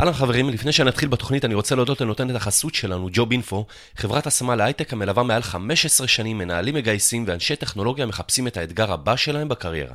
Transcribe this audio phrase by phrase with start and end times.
[0.00, 3.66] אהלן חברים, לפני שנתחיל בתוכנית אני רוצה להודות לנותנת החסות שלנו, ג'וב אינפו,
[3.96, 9.16] חברת השמה להייטק המלווה מעל 15 שנים מנהלים מגייסים ואנשי טכנולוגיה מחפשים את האתגר הבא
[9.16, 9.94] שלהם בקריירה.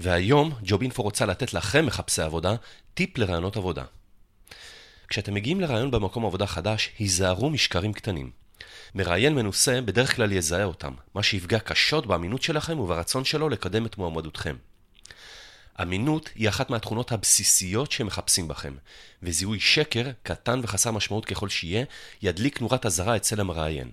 [0.00, 2.54] והיום ג'וב אינפו רוצה לתת לכם, מחפשי עבודה,
[2.94, 3.84] טיפ לרעיונות עבודה.
[5.08, 8.30] כשאתם מגיעים לרעיון במקום עבודה חדש, היזהרו משקרים קטנים.
[8.94, 13.98] מראיין מנוסה בדרך כלל יזהה אותם, מה שיפגע קשות באמינות שלכם וברצון שלו לקדם את
[13.98, 14.56] מועמדותכם.
[15.82, 18.74] אמינות היא אחת מהתכונות הבסיסיות שמחפשים בכם,
[19.22, 21.84] וזיהוי שקר, קטן וחסר משמעות ככל שיהיה,
[22.22, 23.90] ידליק נורת אזהרה אצל המראיין.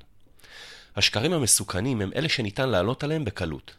[0.96, 3.74] השקרים המסוכנים הם אלה שניתן לעלות עליהם בקלות.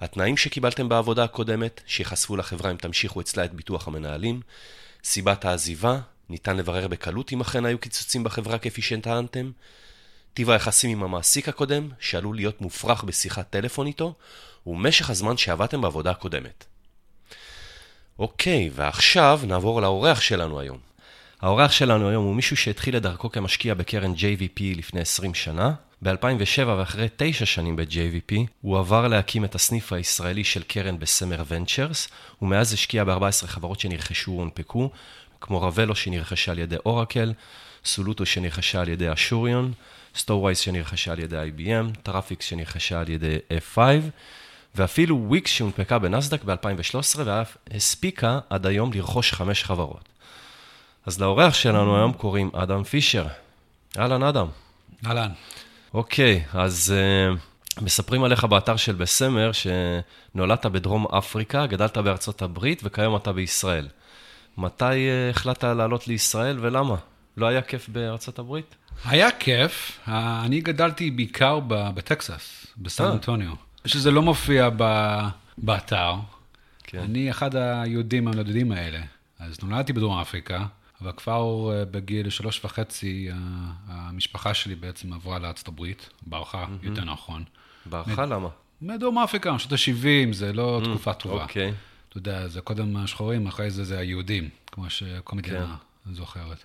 [0.00, 4.40] התנאים שקיבלתם בעבודה הקודמת, שיחשפו לחברה אם תמשיכו אצלה את ביטוח המנהלים,
[5.04, 9.50] סיבת העזיבה, ניתן לברר בקלות אם אכן היו קיצוצים בחברה כפי שטענתם,
[10.34, 14.14] טיב היחסים עם המעסיק הקודם, שעלול להיות מופרך בשיחת טלפון איתו,
[14.66, 16.64] ומשך הזמן שעבדתם בעבודה הקודמת.
[18.18, 20.78] אוקיי, ועכשיו נעבור לאורח שלנו היום.
[21.40, 25.74] האורח שלנו היום הוא מישהו שהתחיל את דרכו כמשקיע בקרן JVP לפני 20 שנה.
[26.02, 32.08] ב-2007 ואחרי 9 שנים ב-JVP, הוא עבר להקים את הסניף הישראלי של קרן בסמר ונצ'רס,
[32.42, 34.90] ומאז השקיע ב-14 חברות שנרכשו והונפקו,
[35.40, 37.32] כמו רבלו שנרכשה על ידי אורקל,
[37.84, 39.72] סולוטו שנרכשה על ידי אשוריון,
[40.16, 43.36] Storwize שנרכשה על ידי IBM, Traffix שנרכשה על ידי
[43.74, 43.78] F5,
[44.74, 50.08] ואפילו וויקס שהונפקה בנסדק ב-2013, ואף הספיקה עד היום לרכוש חמש חברות.
[51.06, 53.26] אז לאורח שלנו היום קוראים אדם פישר.
[53.98, 54.46] אהלן, אדם.
[55.06, 55.30] אהלן.
[55.94, 63.16] אוקיי, אז uh, מספרים עליך באתר של Bessemer, שנולדת בדרום אפריקה, גדלת בארצות הברית, וכיום
[63.16, 63.88] אתה בישראל.
[64.58, 66.96] מתי uh, החלטת לעלות לישראל ולמה?
[67.36, 68.74] לא היה כיף בארצות הברית?
[69.04, 70.00] היה כיף.
[70.06, 70.10] Uh,
[70.44, 73.52] אני גדלתי בעיקר בטקסס, בסן אנטוניו.
[73.86, 75.18] שזה לא מופיע ב,
[75.58, 76.14] באתר.
[76.84, 76.98] כן.
[76.98, 79.00] אני אחד היהודים הנודדים האלה.
[79.38, 80.66] אז נולדתי בדרום אפריקה,
[81.00, 83.28] אבל כבר אה, בגיל שלוש וחצי,
[83.86, 86.86] המשפחה שלי בעצם עברה לארצות הברית, ברחה, mm-hmm.
[86.86, 87.44] יותר נכון.
[87.86, 88.26] ברחה?
[88.26, 88.48] מ- למה?
[88.82, 91.42] מדרום אפריקה, משנות ה-70, זה לא mm, תקופה טובה.
[91.42, 91.72] אוקיי.
[92.08, 96.14] אתה יודע, זה קודם השחורים, אחרי זה זה היהודים, כמו שכל מדינה כן.
[96.14, 96.64] זוכרת.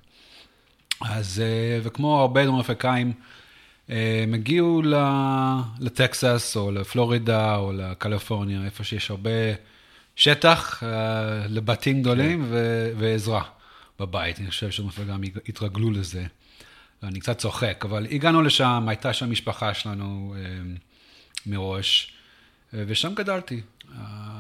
[1.01, 3.13] אז, אה, וכמו הרבה דרום אפריקאים,
[3.89, 4.81] הם הגיעו
[5.79, 9.29] לטקסס או לפלורידה או לקליפורניה, איפה שיש הרבה
[10.15, 12.51] שטח אה, לבתים גדולים כן.
[12.97, 13.43] ועזרה
[13.99, 14.39] בבית.
[14.39, 14.69] אני חושב
[15.09, 16.25] גם התרגלו לזה.
[17.03, 20.41] אני קצת צוחק, אבל הגענו לשם, הייתה שם משפחה שלנו אה,
[21.45, 22.13] מראש,
[22.73, 23.61] אה, ושם גדלתי.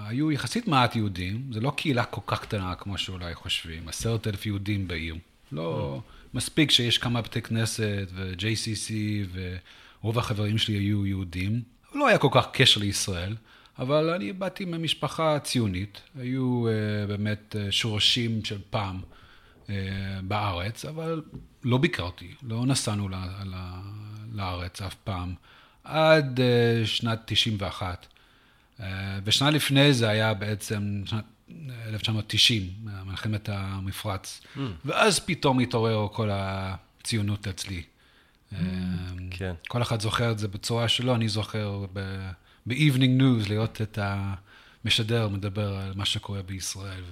[0.07, 4.45] היו יחסית מעט יהודים, זו לא קהילה כל כך קטנה כמו שאולי חושבים, עשרת אלף
[4.45, 5.15] יהודים בעיר.
[5.51, 5.99] לא...
[5.99, 6.18] Mm.
[6.33, 8.91] מספיק שיש כמה בתי כנסת ו-JCC
[10.01, 11.61] ורוב החברים שלי היו יהודים.
[11.95, 13.35] לא היה כל כך קשר לישראל,
[13.79, 19.01] אבל אני באתי ממשפחה ציונית, היו uh, באמת uh, שורשים של פעם
[19.65, 19.69] uh,
[20.23, 21.21] בארץ, אבל
[21.63, 23.81] לא ביקרתי, לא נסענו ל- ל-
[24.33, 25.33] לארץ אף פעם,
[25.83, 28.07] עד uh, שנת 91.
[28.77, 28.83] Uh,
[29.23, 31.23] ושנה לפני זה היה בעצם שנת
[31.87, 32.63] 1990,
[33.05, 34.41] מלחמת המפרץ.
[34.55, 34.59] Mm.
[34.85, 37.83] ואז פתאום התעורר כל הציונות אצלי.
[38.53, 38.55] Mm,
[39.31, 39.53] כן.
[39.67, 45.77] כל אחד זוכר את זה בצורה שלו, אני זוכר ב-Evening News לראות את המשדר מדבר
[45.77, 47.03] על מה שקורה בישראל.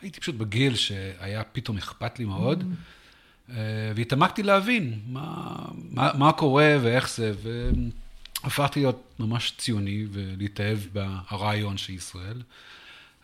[0.00, 3.52] והייתי פשוט בגיל שהיה פתאום אכפת לי מאוד, mm.
[3.96, 5.54] והתעמקתי להבין מה,
[5.90, 7.32] מה, מה קורה ואיך זה,
[8.42, 12.42] והפכתי להיות ממש ציוני ולהתאהב ברעיון של ישראל.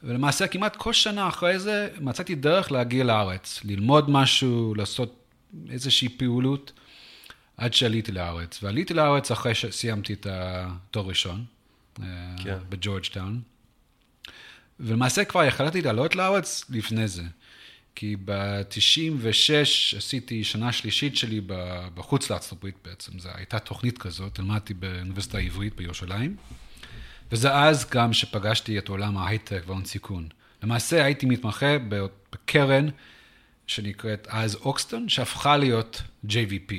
[0.02, 5.24] ולמעשה כמעט כל שנה אחרי זה מצאתי דרך להגיע לארץ, ללמוד משהו, לעשות
[5.70, 6.72] איזושהי פעילות,
[7.56, 8.62] עד שעליתי לארץ.
[8.62, 11.44] ועליתי לארץ אחרי שסיימתי את התואר ראשון,
[12.02, 12.06] אה,
[12.44, 12.58] כן.
[12.68, 13.40] בג'ורג'טאון.
[14.80, 17.22] ולמעשה כבר יכלתי לעלות לארץ לפני זה.
[17.94, 21.40] כי ב-96 עשיתי שנה שלישית שלי
[21.94, 26.36] בחוץ לארצות הברית בעצם, זו הייתה תוכנית כזאת, למדתי באוניברסיטה העברית בירושלים.
[27.32, 30.28] וזה אז גם שפגשתי את עולם ההייטק והון סיכון.
[30.62, 31.76] למעשה הייתי מתמחה
[32.32, 32.88] בקרן
[33.66, 36.72] שנקראת אז אוקסטון, שהפכה להיות JVP.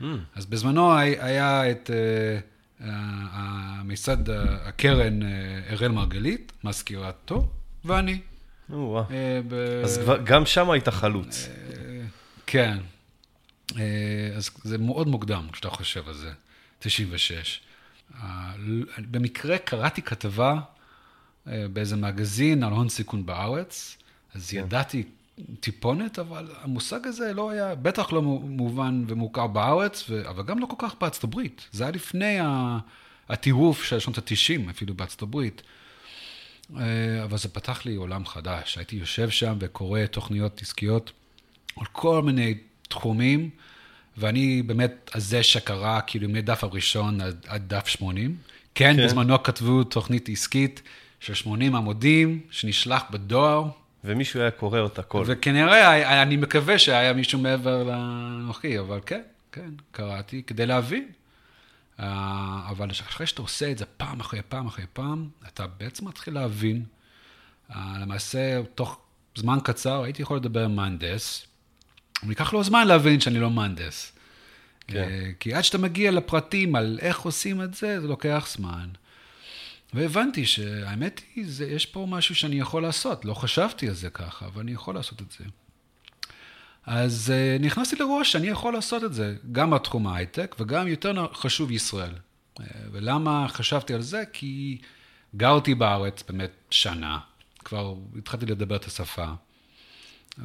[0.00, 0.04] Mm.
[0.34, 2.84] אז בזמנו היה את uh,
[3.32, 5.24] המיסד הקרן uh,
[5.72, 7.48] אראל מרגלית, מזכירתו,
[7.84, 8.20] ואני.
[8.70, 8.74] Oh, wow.
[8.74, 9.12] uh,
[9.48, 9.54] ב...
[9.84, 11.48] אז גם שם היית חלוץ.
[11.48, 11.76] Uh,
[12.46, 12.78] כן.
[13.68, 13.74] Uh,
[14.36, 16.30] אז זה מאוד מוקדם כשאתה חושב על זה,
[16.78, 17.60] 96.
[18.98, 20.60] במקרה קראתי כתבה
[21.46, 23.96] אה, באיזה מגזין על הון סיכון בארץ,
[24.34, 24.56] אז כן.
[24.56, 25.02] ידעתי
[25.60, 30.76] טיפונת, אבל המושג הזה לא היה, בטח לא מובן ומוכר בארץ, אבל גם לא כל
[30.78, 31.68] כך בארצות הברית.
[31.72, 32.38] זה היה לפני
[33.28, 35.62] הטירוף של שנות ה-90, אפילו בארצות הברית.
[36.76, 38.76] אה, אבל זה פתח לי עולם חדש.
[38.78, 41.12] הייתי יושב שם וקורא תוכניות עסקיות
[41.76, 42.54] על כל מיני
[42.88, 43.50] תחומים,
[44.16, 48.36] ואני באמת הזה שקרא, כאילו, מדף הראשון עד, עד דף 80.
[48.74, 50.82] כן, כן, בזמנו כתבו תוכנית עסקית
[51.20, 53.64] של 80 עמודים, שנשלח בדואר.
[54.04, 55.24] ומישהו היה קורא אותה כל.
[55.26, 59.22] וכנראה, אני מקווה שהיה מישהו מעבר לנוחי, אבל כן,
[59.52, 61.08] כן, קראתי כדי להבין.
[62.00, 66.34] אה, אבל אחרי שאתה עושה את זה פעם אחרי פעם אחרי פעם, אתה בעצם מתחיל
[66.34, 66.84] להבין.
[67.70, 68.98] אה, למעשה, תוך
[69.36, 71.46] זמן קצר הייתי יכול לדבר עם מהנדס,
[72.26, 74.12] וייקח לו זמן להבין שאני לא מהנדס.
[74.86, 74.96] כן.
[74.96, 78.88] אה, כי עד שאתה מגיע לפרטים על איך עושים את זה, זה לוקח זמן.
[79.94, 83.24] והבנתי שהאמת היא, זה, יש פה משהו שאני יכול לעשות.
[83.24, 85.44] לא חשבתי על זה ככה, אבל אני יכול לעשות את זה.
[86.86, 91.70] אז uh, נכנסתי לראש שאני יכול לעשות את זה, גם בתחום ההייטק וגם יותר חשוב
[91.70, 92.12] ישראל.
[92.58, 92.62] Uh,
[92.92, 94.22] ולמה חשבתי על זה?
[94.32, 94.78] כי
[95.36, 97.18] גרתי בארץ באמת שנה,
[97.58, 99.32] כבר התחלתי לדבר את השפה,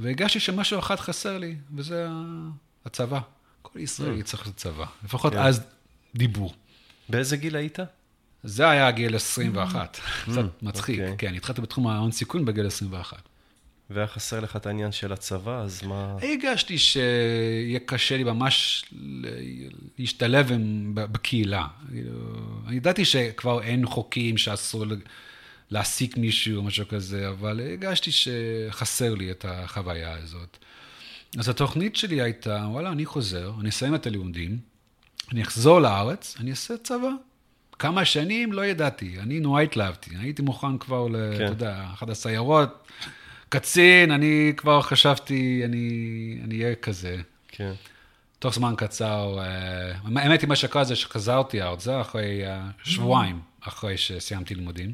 [0.01, 2.07] והרגשתי שמשהו אחד חסר לי, וזה
[2.85, 3.19] הצבא.
[3.61, 4.23] כל ישראלי mm.
[4.23, 5.39] צריך לצבא, לפחות כן.
[5.39, 5.61] אז
[6.15, 6.53] דיבור.
[7.09, 7.79] באיזה גיל היית?
[8.43, 10.31] זה היה גיל 21, mm.
[10.31, 11.01] קצת מצחיק, okay.
[11.01, 11.29] אוקיי.
[11.29, 13.17] כן, התחלתי בתחום ההון סיכון בגיל 21.
[13.89, 16.17] והיה חסר לך את העניין של הצבא, אז מה...
[16.21, 18.85] הרגשתי שיהיה קשה לי ממש
[19.99, 20.51] להשתלב
[20.93, 21.67] בקהילה.
[22.67, 24.85] אני ידעתי שכבר אין חוקים שאסור
[25.71, 30.57] להעסיק מישהו או משהו כזה, אבל הרגשתי שחסר לי את החוויה הזאת.
[31.37, 34.57] אז התוכנית שלי הייתה, וואלה, אני חוזר, אני אסיים את הלימודים,
[35.31, 37.09] אני אחזור לארץ, אני אעשה צבא.
[37.79, 41.35] כמה שנים לא ידעתי, אני נורא התלהבתי, הייתי מוכן כבר, כן.
[41.35, 42.87] אתה יודע, אחת הסיירות.
[43.49, 47.17] קצין, אני כבר חשבתי, אני אהיה כזה.
[47.47, 47.73] כן.
[48.39, 53.97] תוך זמן קצר, אה, האמת היא, מה שקרה זה שחזרתי ארצה אחרי אה, שבועיים אחרי
[53.97, 54.93] שסיימתי לימודים,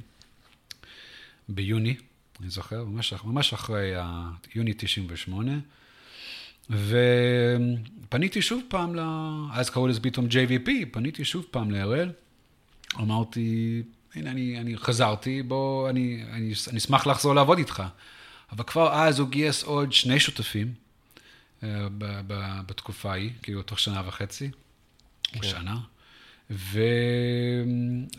[1.49, 1.95] ביוני,
[2.41, 3.91] אני זוכר, ממש, ממש אחרי
[4.55, 5.51] יוני 98,
[6.69, 8.99] ופניתי שוב פעם, ל...
[9.53, 12.11] אז קראו לזה פתאום JVP, פניתי שוב פעם להראל,
[12.99, 13.81] אמרתי,
[14.15, 17.83] הנה, אני, אני חזרתי, בוא, אני, אני, אני אשמח לחזור לעבוד איתך.
[18.51, 20.73] אבל כבר אז הוא גייס עוד שני שותפים
[21.63, 21.88] אה,
[22.65, 24.51] בתקופה ההיא, כאילו תוך שנה וחצי,
[25.23, 25.39] כן.
[25.39, 25.77] או שנה,
[26.51, 26.79] ו...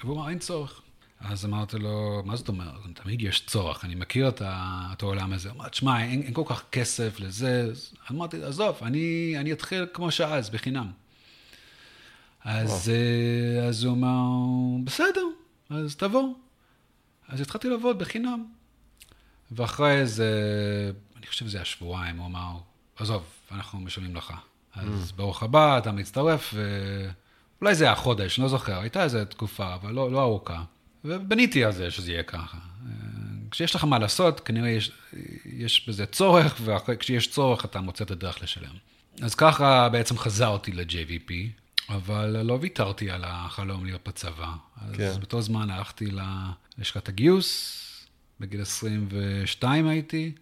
[0.01, 0.83] והוא אמר, אין צורך.
[1.25, 2.75] אז אמרתי לו, מה זאת אומרת?
[2.95, 4.89] תמיד יש צורך, אני מכיר את, ה...
[4.93, 5.49] את העולם הזה.
[5.51, 7.69] הוא אמר, תשמע, אין, אין כל כך כסף לזה.
[7.71, 10.91] אז אמרתי, עזוב, אני, אני אתחיל כמו שאז, בחינם.
[12.45, 14.27] אז, אה, אז הוא אמר,
[14.85, 15.25] בסדר,
[15.71, 16.35] אז תבוא.
[17.29, 18.45] אז התחלתי לעבוד בחינם.
[19.51, 20.31] ואחרי איזה,
[21.17, 22.57] אני חושב שזה היה שבועיים, הוא אמר,
[22.97, 24.33] עזוב, אנחנו משלמים לך.
[24.75, 25.17] אז mm.
[25.17, 30.13] ברוך הבא, אתה מצטרף, ואולי זה היה חודש, לא זוכר, הייתה איזו תקופה, אבל לא,
[30.13, 30.63] לא ארוכה.
[31.05, 32.59] ובניתי על זה שזה יהיה ככה.
[33.51, 34.93] כשיש לך מה לעשות, כנראה יש,
[35.45, 38.75] יש בזה צורך, וכשיש צורך אתה מוצא את הדרך לשלם.
[39.23, 41.33] אז ככה בעצם חזרתי ל-JVP,
[41.89, 44.53] אבל לא ויתרתי על החלום להיות בצבא.
[44.77, 45.13] אז כן.
[45.19, 46.07] באותו זמן הלכתי
[46.79, 47.79] ללשכת הגיוס,
[48.41, 50.33] בגיל 22 הייתי,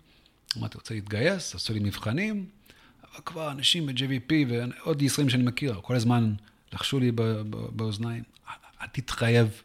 [0.59, 2.47] אמרתי, רוצה להתגייס, עשו לי מבחנים,
[3.03, 6.35] אבל כבר אנשים ב-JVP ועוד ישראלים שאני מכיר, כל הזמן
[6.73, 7.13] לחשו לי
[7.73, 8.23] באוזניים,
[8.83, 9.63] אל תתחייב,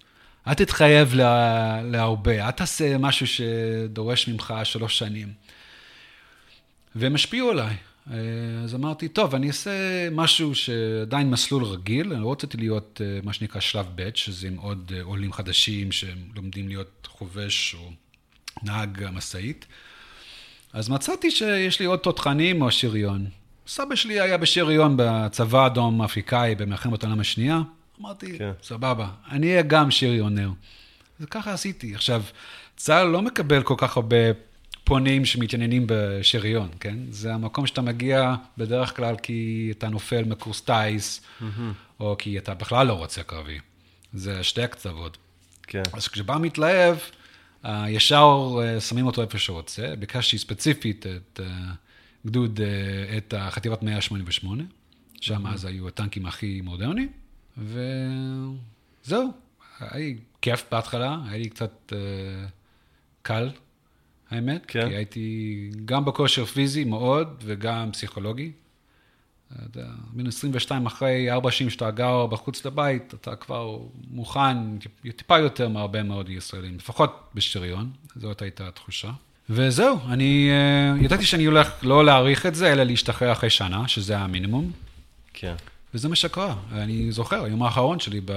[0.48, 5.34] אל תתחייב לה, להרבה, אל תעשה משהו שדורש ממך שלוש שנים.
[6.96, 7.75] והם השפיעו עליי.
[8.64, 9.72] אז אמרתי, טוב, אני אעשה
[10.12, 14.58] משהו שעדיין מסלול רגיל, אני לא רציתי להיות אה, מה שנקרא שלב ב', שזה עם
[14.58, 17.92] עוד אה, עולים חדשים שהם לומדים להיות חובש או
[18.64, 19.66] נהג המשאית.
[20.74, 23.25] אז מצאתי שיש לי עוד תותחנים או שריון.
[23.68, 27.62] סבא שלי היה בשריון בצבא האדום האפריקאי במלחמת העולם השנייה.
[28.02, 28.52] אמרתי, כן.
[28.64, 30.50] סבבה, אני אהיה גם שריונר.
[31.20, 31.96] וככה עשיתי.
[31.96, 32.24] עכשיו,
[32.75, 34.18] צה"ל לא מקבל כל כך הרבה
[34.84, 36.98] פונים שמתעניינים בשריון, כן?
[37.10, 41.44] זה המקום שאתה מגיע בדרך כלל כי אתה נופל מקורס טיס, mm-hmm.
[42.00, 43.60] או כי אתה בכלל לא רוצה קרבי.
[44.14, 45.18] זה שתי הקצוות.
[45.64, 45.84] כן.
[45.94, 46.98] אז כשבא מתלהב,
[47.66, 49.94] אה, ישר אה, שמים אותו איפה שרוצה.
[50.00, 51.72] ביקשתי ספציפית את אה,
[52.25, 52.60] גדוד,
[53.18, 54.64] את החטיבת 188,
[55.22, 57.10] שם אז היו הטנקים הכי מודרניים,
[57.57, 59.31] וזהו.
[59.79, 61.93] היה לי כיף בהתחלה, היה לי קצת
[63.21, 63.50] קל,
[64.29, 64.89] האמת, כן.
[64.89, 68.51] כי הייתי גם בכושר פיזי מאוד וגם פסיכולוגי.
[70.13, 73.77] בן 22 אחרי ארבע שנים שאתה גר בחוץ לבית, אתה כבר
[74.12, 74.57] מוכן
[75.15, 79.12] טיפה יותר מהרבה מאוד ישראלים, לפחות בשריון, זאת הייתה התחושה.
[79.50, 80.50] וזהו, אני
[81.00, 84.71] uh, ידעתי שאני הולך לא להעריך את זה, אלא להשתחרר אחרי שנה, שזה המינימום.
[85.33, 85.55] כן.
[85.96, 86.56] וזה מה שקרה.
[86.72, 88.32] אני זוכר, היום האחרון שלי, ב...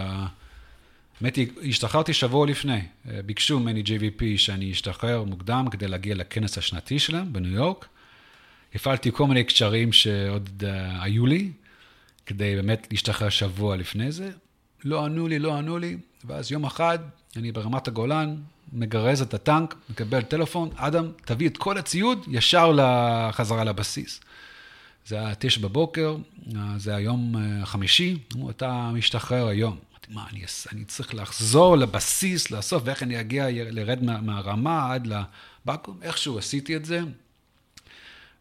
[1.20, 1.38] האמת
[1.68, 2.80] השתחררתי שבוע לפני.
[3.10, 7.86] אה, ביקשו ממני JVP שאני אשתחרר מוקדם כדי להגיע לכנס השנתי שלהם בניו יורק.
[8.74, 10.66] הפעלתי כל מיני קשרים שעוד uh,
[11.02, 11.50] היו לי,
[12.26, 14.30] כדי באמת להשתחרר שבוע לפני זה.
[14.84, 16.98] לא ענו לי, לא ענו לי, ואז יום אחד,
[17.36, 18.36] אני ברמת הגולן,
[18.72, 24.20] מגרז את הטנק, מקבל טלפון, אדם, תביא את כל הציוד ישר לחזרה לבסיס.
[25.08, 26.16] זה היה תשע בבוקר,
[26.76, 29.78] זה היום החמישי, אמרו, אתה משתחרר היום.
[29.90, 35.06] אמרתי, מה, אני, אני צריך לחזור לבסיס, לאסוף, ואיך אני אגיע, לרד מה, מהרמה עד
[35.06, 35.98] לבקו"ם?
[36.02, 37.00] איכשהו עשיתי את זה.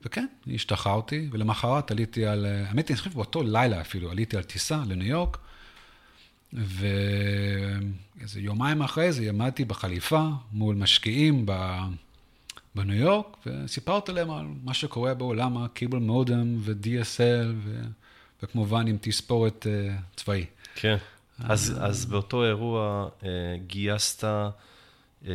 [0.02, 4.84] וכן, השתחררתי, ולמחרת עליתי על, האמת היא, אני חושב באותו לילה אפילו, עליתי על טיסה
[4.88, 5.38] לניו יורק,
[6.54, 11.46] ואיזה יומיים אחרי זה עמדתי בחליפה מול משקיעים
[12.78, 17.82] בניו יורק, וסיפרתי להם על מה שקורה בעולם הקיבל מודם ו-DSL, ו...
[18.44, 20.46] וכמובן עם תספורת uh, צבאי.
[20.76, 20.98] כן,
[21.40, 23.26] אז, אז באותו אירוע uh,
[23.68, 24.24] גייסת
[25.24, 25.28] uh,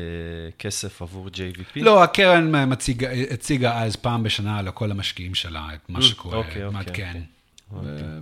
[0.58, 1.76] כסף עבור JVP?
[1.76, 6.70] לא, הקרן מציג, הציגה אז פעם בשנה לכל המשקיעים שלה את מה שקורה, אוקיי, אוקיי.
[6.70, 7.22] מעדכן.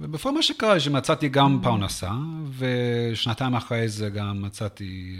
[0.00, 2.10] ובפועל מה שקרה, שמצאתי גם פרנסה,
[2.58, 5.16] ושנתיים אחרי זה גם מצאתי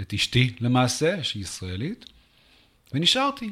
[0.00, 2.04] את אשתי למעשה, שהיא ישראלית.
[2.94, 3.50] ונשארתי.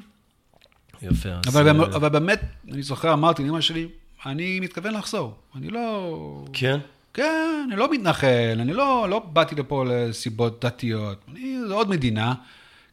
[1.02, 1.28] יפה.
[1.46, 1.96] אבל, אז...
[1.96, 2.40] אבל באמת,
[2.72, 3.88] אני זוכר, אמרתי לאמא שלי,
[4.26, 5.34] אני מתכוון לחזור.
[5.54, 6.44] אני לא...
[6.52, 6.78] כן?
[7.14, 11.24] כן, אני לא מתנחל, אני לא, לא באתי לפה לסיבות דתיות.
[11.32, 12.34] אני, זו עוד מדינה,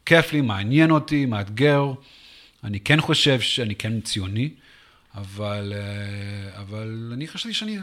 [0.06, 1.92] כיף לי, מעניין אותי, מאתגר.
[2.64, 4.50] אני כן חושב שאני כן ציוני,
[5.14, 7.78] אבל, אה, אבל אני חשבתי שאני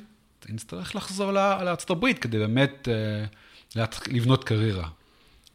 [0.55, 2.88] אצטרך לחזור לארצות הברית כדי באמת
[3.75, 4.88] אה, לבנות קריירה.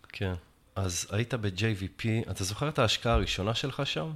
[0.08, 0.34] כן.
[0.78, 4.10] אז היית ב-JVP, אתה זוכר את ההשקעה הראשונה שלך שם?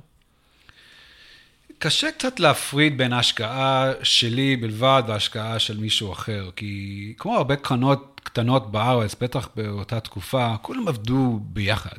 [1.78, 8.20] קשה קצת להפריד בין ההשקעה שלי בלבד וההשקעה של מישהו אחר, כי כמו הרבה קרנות
[8.24, 11.98] קטנות בארץ, בטח באותה תקופה, כולם עבדו ביחד.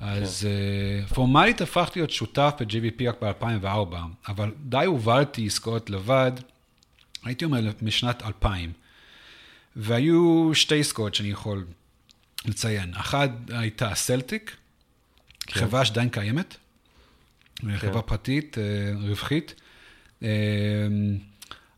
[0.00, 1.06] אז כן.
[1.10, 3.96] uh, פורמלית הפכתי להיות שותף ב-JVP רק ב-2004,
[4.28, 6.32] אבל די הובלתי עסקאות לבד,
[7.24, 8.72] הייתי אומר משנת 2000.
[9.76, 11.64] והיו שתי עסקאות שאני יכול
[12.44, 12.94] לציין.
[12.94, 14.56] אחת הייתה סלטיק,
[15.46, 15.60] כן.
[15.60, 16.56] חברה שעדיין קיימת,
[17.54, 17.76] כן.
[17.76, 18.62] חברה פרטית, אה,
[19.08, 19.54] רווחית,
[20.22, 20.28] אה,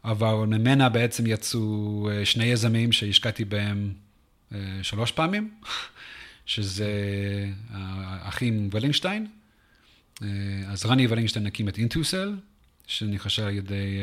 [0.04, 3.92] אבל ממנה בעצם יצאו אה, שני יזמים שהשקעתי בהם
[4.82, 5.54] שלוש פעמים,
[6.46, 6.90] שזה
[7.70, 9.26] האחים ולינשטיין.
[10.68, 12.34] אז רני ולינשטיין הקים את אינטוסל,
[12.86, 13.98] שנכחשה על ידי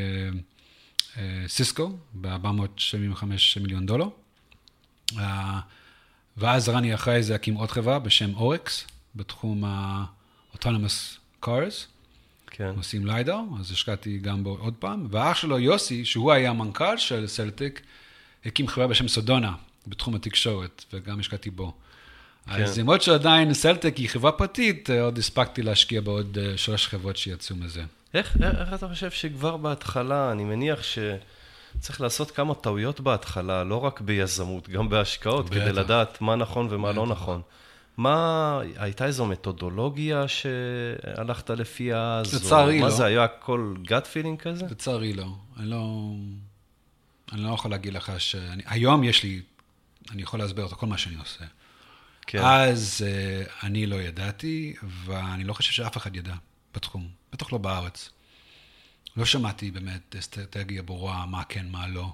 [1.47, 3.25] סיסקו ב-475
[3.61, 4.07] מיליון דולר.
[6.37, 11.87] ואז רני אחרי זה הקים עוד חברה בשם אורקס, בתחום ה-autonomous cars.
[12.47, 12.73] כן.
[12.77, 15.07] עושים ליידר, אז השקעתי גם בו עוד פעם.
[15.11, 17.81] ואח שלו, יוסי, שהוא היה המנכ"ל של סלטיק,
[18.45, 19.53] הקים חברה בשם סודונה,
[19.87, 21.73] בתחום התקשורת, וגם השקעתי בו.
[22.45, 22.63] כן.
[22.63, 27.55] אז למרות שעדיין סלטיק היא חברה פרטית, עוד הספקתי להשקיע בעוד אה, שלוש חברות שיצאו
[27.55, 27.83] מזה.
[28.13, 30.99] איך, איך אתה חושב שכבר בהתחלה, אני מניח ש...
[31.79, 35.55] צריך לעשות כמה טעויות בהתחלה, לא רק ביזמות, גם בהשקעות, בטח.
[35.55, 36.97] כדי לדעת מה נכון ומה בטח.
[36.97, 37.41] לא נכון.
[37.97, 42.33] מה, הייתה איזו מתודולוגיה שהלכת לפיה אז?
[42.33, 42.85] לצערי לא.
[42.85, 44.65] מה זה, היה הכל גאט פילינג כזה?
[44.71, 45.27] לצערי לא.
[45.57, 46.11] אני לא...
[47.31, 48.35] אני לא יכול להגיד לך ש...
[48.35, 49.41] אני, היום יש לי,
[50.11, 51.45] אני יכול להסביר את כל מה שאני עושה.
[52.27, 52.39] כן.
[52.43, 54.73] אז uh, אני לא ידעתי,
[55.05, 56.33] ואני לא חושב שאף אחד ידע
[56.75, 58.09] בתחום, בטח לא בארץ.
[59.17, 62.13] לא שמעתי באמת אסטרטגיה ברורה, מה כן, מה לא.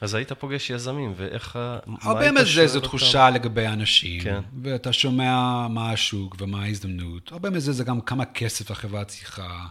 [0.00, 1.58] אז היית פוגש יזמים, ואיך...
[2.02, 4.40] הרבה מזה זו תחושה לגבי אנשים, כן.
[4.62, 7.32] ואתה שומע מה השוק ומה ההזדמנות.
[7.32, 9.66] הרבה מזה זה גם כמה כסף החברה צריכה,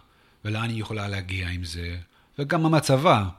[0.46, 1.98] ולאן היא יכולה להגיע עם זה,
[2.40, 3.30] וגם המצבה.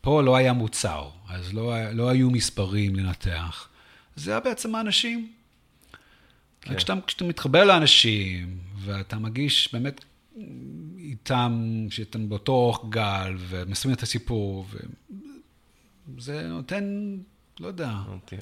[0.00, 3.68] פה לא היה מוצר, אז לא, לא היו מספרים לנתח.
[4.16, 5.32] זה היה בעצם האנשים.
[6.60, 6.76] כן.
[6.76, 10.04] כשאתה, כשאתה מתחבר לאנשים, ואתה מגיש באמת
[10.98, 14.66] איתם, שאתם באותו אורך גל, ומסיימים את הסיפור,
[16.16, 17.16] וזה נותן,
[17.60, 17.92] לא יודע,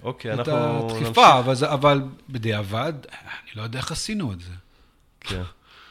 [0.03, 4.53] אוקיי, את אנחנו הדחיפה, אבל, אבל בדיעבד, אני לא יודע איך עשינו את זה.
[5.21, 5.43] כן.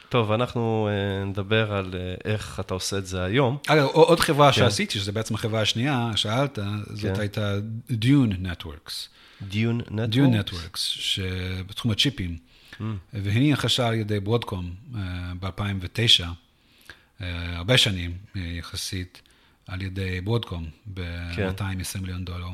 [0.08, 3.58] טוב, אנחנו uh, נדבר על uh, איך אתה עושה את זה היום.
[3.66, 4.58] אגב, עוד חברה כן.
[4.58, 6.58] שעשיתי, שזו בעצם החברה השנייה, שאלת,
[6.92, 7.20] זאת כן.
[7.20, 7.58] הייתה
[7.90, 9.08] Dune Networks.
[9.50, 10.14] Dune Networks?
[10.14, 12.36] Dune Networks, שבתחום הצ'יפים.
[12.80, 12.84] Mm.
[13.12, 14.96] והיא נרכשה על ידי ברודקום uh,
[15.40, 19.22] ב-2009, uh, הרבה שנים uh, יחסית,
[19.66, 22.00] על ידי ברודקום ב-220 כן.
[22.00, 22.48] מיליון דולר.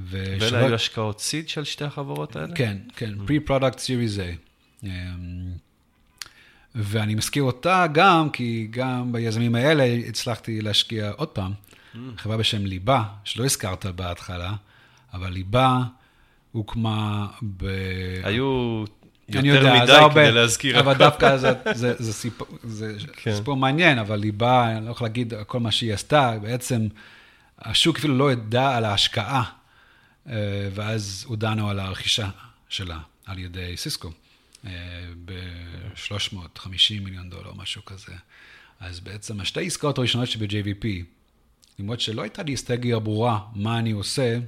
[0.00, 2.54] ואלה היו השקעות סיד של שתי החברות האלה?
[2.54, 3.30] כן, כן, mm.
[3.30, 4.84] pre-product series A.
[4.84, 4.86] Um,
[6.74, 11.98] ואני מזכיר אותה גם, כי גם ביזמים האלה הצלחתי להשקיע עוד פעם, mm.
[12.16, 14.54] חברה בשם ליבה, שלא הזכרת בהתחלה,
[15.12, 15.82] אבל ליבה
[16.52, 17.66] הוקמה ב...
[18.24, 18.84] היו
[19.28, 20.98] יותר יודע, מדי זה הרבה, כדי להזכיר אבל הכל.
[20.98, 23.34] דווקא זה, זה, זה, סיפור, זה כן.
[23.34, 26.86] סיפור מעניין, אבל היא באה, אני לא יכול להגיד כל מה שהיא עשתה, בעצם
[27.58, 29.44] השוק אפילו לא ידע על ההשקעה,
[30.28, 30.34] אה,
[30.74, 32.28] ואז הודענו על הרכישה
[32.68, 34.10] שלה על ידי סיסקו,
[35.24, 38.12] ב-350 מיליון דולר, משהו כזה.
[38.80, 40.86] אז בעצם השתי עסקאות הראשונות שב-JVP,
[41.78, 44.38] למרות שלא הייתה לי אסטרטגיה ברורה מה אני עושה,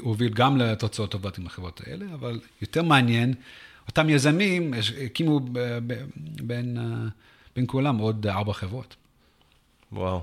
[0.00, 3.34] הוביל גם לתוצאות טובות עם החברות האלה, אבל יותר מעניין,
[3.88, 5.40] אותם יזמים הקימו
[6.42, 7.08] בין, אה,
[7.56, 8.96] בין כולם עוד ארבע חברות.
[9.92, 10.22] וואו,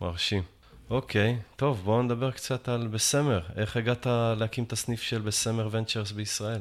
[0.00, 0.42] מרשים.
[0.90, 3.40] אוקיי, טוב, בואו נדבר קצת על בסמר.
[3.56, 4.06] איך הגעת
[4.38, 6.60] להקים את הסניף של בסמר ונצ'רס בישראל?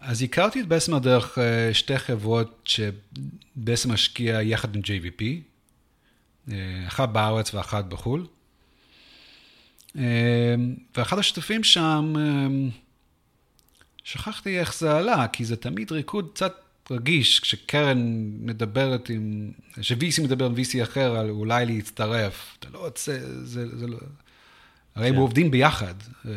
[0.00, 5.22] אז הכרתי את בסמר דרך אה, שתי חברות שבסמר משקיע יחד עם JVP,
[6.52, 8.26] אה, אחת בארץ ואחת בחו"ל.
[9.96, 10.54] אה,
[10.96, 12.70] ואחד השותפים שם, אה,
[14.04, 16.54] שכחתי איך זה עלה, כי זה תמיד ריקוד קצת
[16.90, 22.56] רגיש, כשקרן מדברת עם, כש-VC מדבר עם VC אחר על אולי להצטרף.
[22.58, 23.98] אתה לא רוצה, זה, זה לא...
[24.94, 25.20] הרי הם כן.
[25.20, 25.94] עובדים ביחד.
[26.26, 26.32] אה,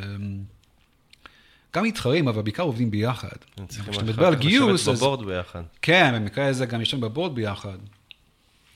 [1.76, 3.30] גם מתחרים, אבל בעיקר עובדים ביחד.
[3.68, 5.62] צריכים כשאתה מדבר על גיוס, לשבת אז בבורד ביחד.
[5.82, 7.78] כן, במקרה הזה גם ישבנו בבורד ביחד.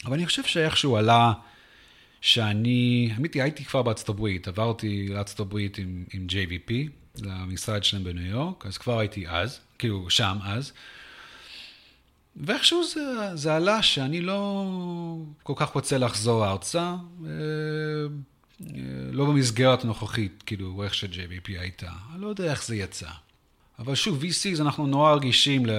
[0.05, 1.33] אבל אני חושב שאיכשהו עלה
[2.25, 6.71] שאני, האמת היא, הייתי כבר בארצות הברית, עברתי לארצות הברית עם, עם JVP,
[7.21, 10.71] למשרד שלהם בניו יורק, אז כבר הייתי אז, כאילו שם אז.
[12.37, 14.65] ואיכשהו זה, זה עלה שאני לא
[15.43, 17.29] כל כך רוצה לחזור ארצה, אה,
[18.61, 18.67] אה,
[19.11, 21.91] לא במסגרת הנוכחית, כאילו, איך ש-JVP הייתה.
[22.13, 23.09] אני לא יודע איך זה יצא.
[23.79, 25.71] אבל שוב, VCs, אנחנו נורא רגישים ל...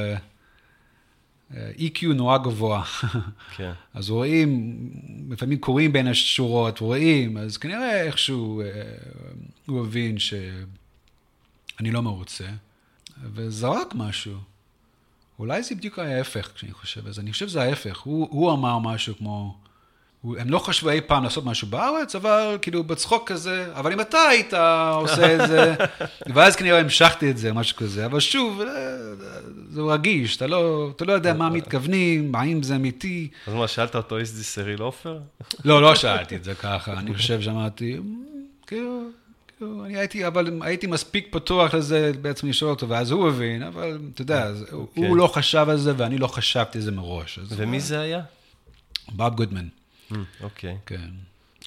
[1.52, 2.84] EQ נורא גבוה.
[3.56, 3.72] כן.
[3.94, 4.78] אז רואים,
[5.30, 8.66] לפעמים קוראים בין השורות, רואים, אז כנראה איכשהו אה,
[9.66, 12.48] הוא הבין שאני לא מרוצה,
[13.34, 14.36] וזרק משהו.
[15.38, 17.20] אולי זה בדיוק ההפך כשאני חושב על זה.
[17.20, 17.98] אני חושב שזה ההפך.
[18.00, 19.58] הוא, הוא אמר משהו כמו,
[20.38, 24.18] הם לא חשבו אי פעם לעשות משהו בארץ, אבל כאילו בצחוק כזה, אבל אם אתה
[24.18, 24.54] היית
[24.92, 25.74] עושה את זה,
[26.34, 28.06] ואז כנראה המשכתי את זה, משהו כזה.
[28.06, 28.66] אבל שוב, אה,
[29.70, 33.28] זה רגיש, אתה לא, אתה לא יודע מה מתכוונים, האם זה אמיתי.
[33.46, 35.44] אז מה, שאלת אותו, a real offer?
[35.64, 38.24] לא, לא שאלתי את זה ככה, אני חושב שאמרתי, "מ,
[38.66, 39.02] כאילו,
[39.58, 43.98] כאילו, אני הייתי, אבל הייתי מספיק פתוח לזה בעצם לשאול אותו, ואז הוא הבין, אבל
[44.14, 44.86] אתה יודע, הוא-.
[44.94, 47.38] הוא לא חשב על זה ואני לא חשבתי על זה מראש.
[47.48, 48.20] ומי זה היה?
[49.08, 49.66] בוב גודמן,
[50.40, 50.76] אוקיי.
[50.86, 51.10] כן.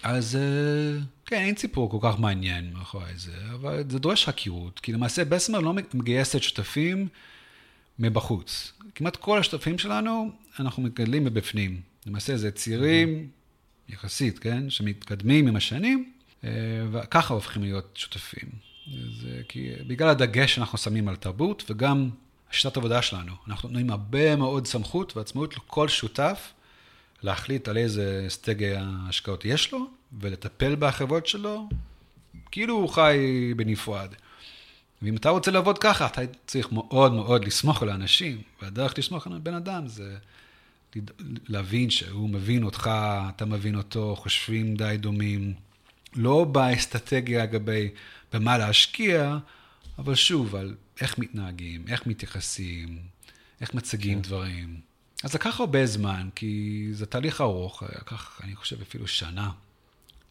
[0.04, 4.94] אז אה, כן, אין סיפור כל כך מעניין מאחורי זה, אבל זה דורש חקירות, כי
[4.94, 7.08] למעשה בסמר לא מגייסת שותפים
[8.00, 8.74] מבחוץ.
[8.96, 11.82] כמעט כל השותפים שלנו, אנחנו מגדלים מבפנים.
[12.06, 13.28] למעשה זה צעירים,
[13.90, 16.12] יחסית, כן, שמתקדמים עם השנים,
[16.44, 16.50] אה,
[16.92, 18.50] וככה הופכים להיות שותפים.
[19.22, 22.10] זה כי בגלל הדגש שאנחנו שמים על תרבות, וגם
[22.52, 23.32] השיטת העבודה שלנו.
[23.48, 26.54] אנחנו נותנים הרבה מאוד סמכות ועצמאות לכל שותף
[27.24, 29.88] להחליט על איזה אסטרטגיה השקעות יש לו,
[30.20, 31.70] ולטפל בחברות שלו,
[32.52, 34.14] כאילו הוא חי בנפרד.
[35.02, 39.40] ואם אתה רוצה לעבוד ככה, אתה צריך מאוד מאוד לסמוך על האנשים, והדרך לסמוך על
[39.44, 40.18] בן אדם זה
[41.48, 42.90] להבין שהוא מבין אותך,
[43.36, 45.54] אתה מבין אותו, חושבים די דומים,
[46.16, 47.90] לא באסטרטגיה לגבי
[48.34, 49.38] במה להשקיע,
[49.98, 53.00] אבל שוב, על איך מתנהגים, איך מתייחסים,
[53.62, 54.22] איך מציגים כן.
[54.22, 54.89] דברים.
[55.24, 59.52] אז לקח הרבה זמן, כי זה תהליך ארוך, לקח, אני חושב, אפילו שנה,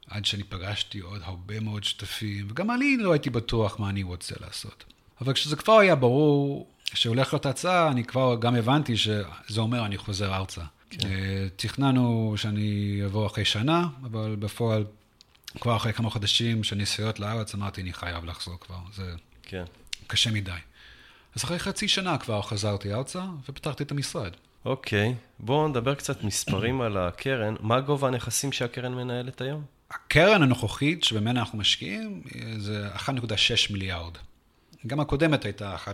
[0.06, 4.34] עד שאני פגשתי עוד הרבה מאוד שותפים, וגם אני לא הייתי בטוח מה אני רוצה
[4.40, 4.84] לעשות.
[5.20, 9.98] אבל כשזה כבר היה ברור שהולך להיות הצעה, אני כבר גם הבנתי שזה אומר אני
[9.98, 10.62] חוזר ארצה.
[10.90, 11.08] כן.
[11.56, 14.84] תכננו שאני אבוא אחרי שנה, אבל בפועל,
[15.60, 19.64] כבר אחרי כמה חודשים של נסיעות לארץ, אמרתי, אני חייב לחזור כבר, זה כן.
[20.06, 20.50] קשה מדי.
[21.34, 24.32] אז אחרי חצי שנה כבר חזרתי ארצה ופתחתי את המשרד.
[24.68, 27.54] אוקיי, בואו נדבר קצת מספרים על הקרן.
[27.60, 29.62] מה גובה הנכסים שהקרן מנהלת היום?
[29.90, 32.22] הקרן הנוכחית שממנה אנחנו משקיעים
[32.58, 34.12] זה 1.6 מיליארד.
[34.86, 35.90] גם הקודמת הייתה 1.6.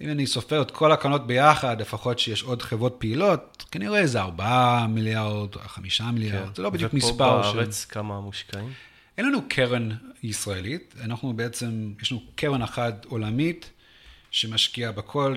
[0.00, 4.86] אם אני סופר את כל הקרנות ביחד, לפחות שיש עוד חברות פעילות, כנראה זה 4
[4.86, 6.54] מיליארד, 5 מיליארד, כן.
[6.54, 7.14] זה לא בדיוק מספר.
[7.14, 7.84] ופה בארץ ש...
[7.84, 8.72] כמה מושקעים?
[9.18, 9.88] אין לנו קרן
[10.22, 13.70] ישראלית, אנחנו בעצם, יש לנו קרן אחת עולמית
[14.30, 15.36] שמשקיעה בכל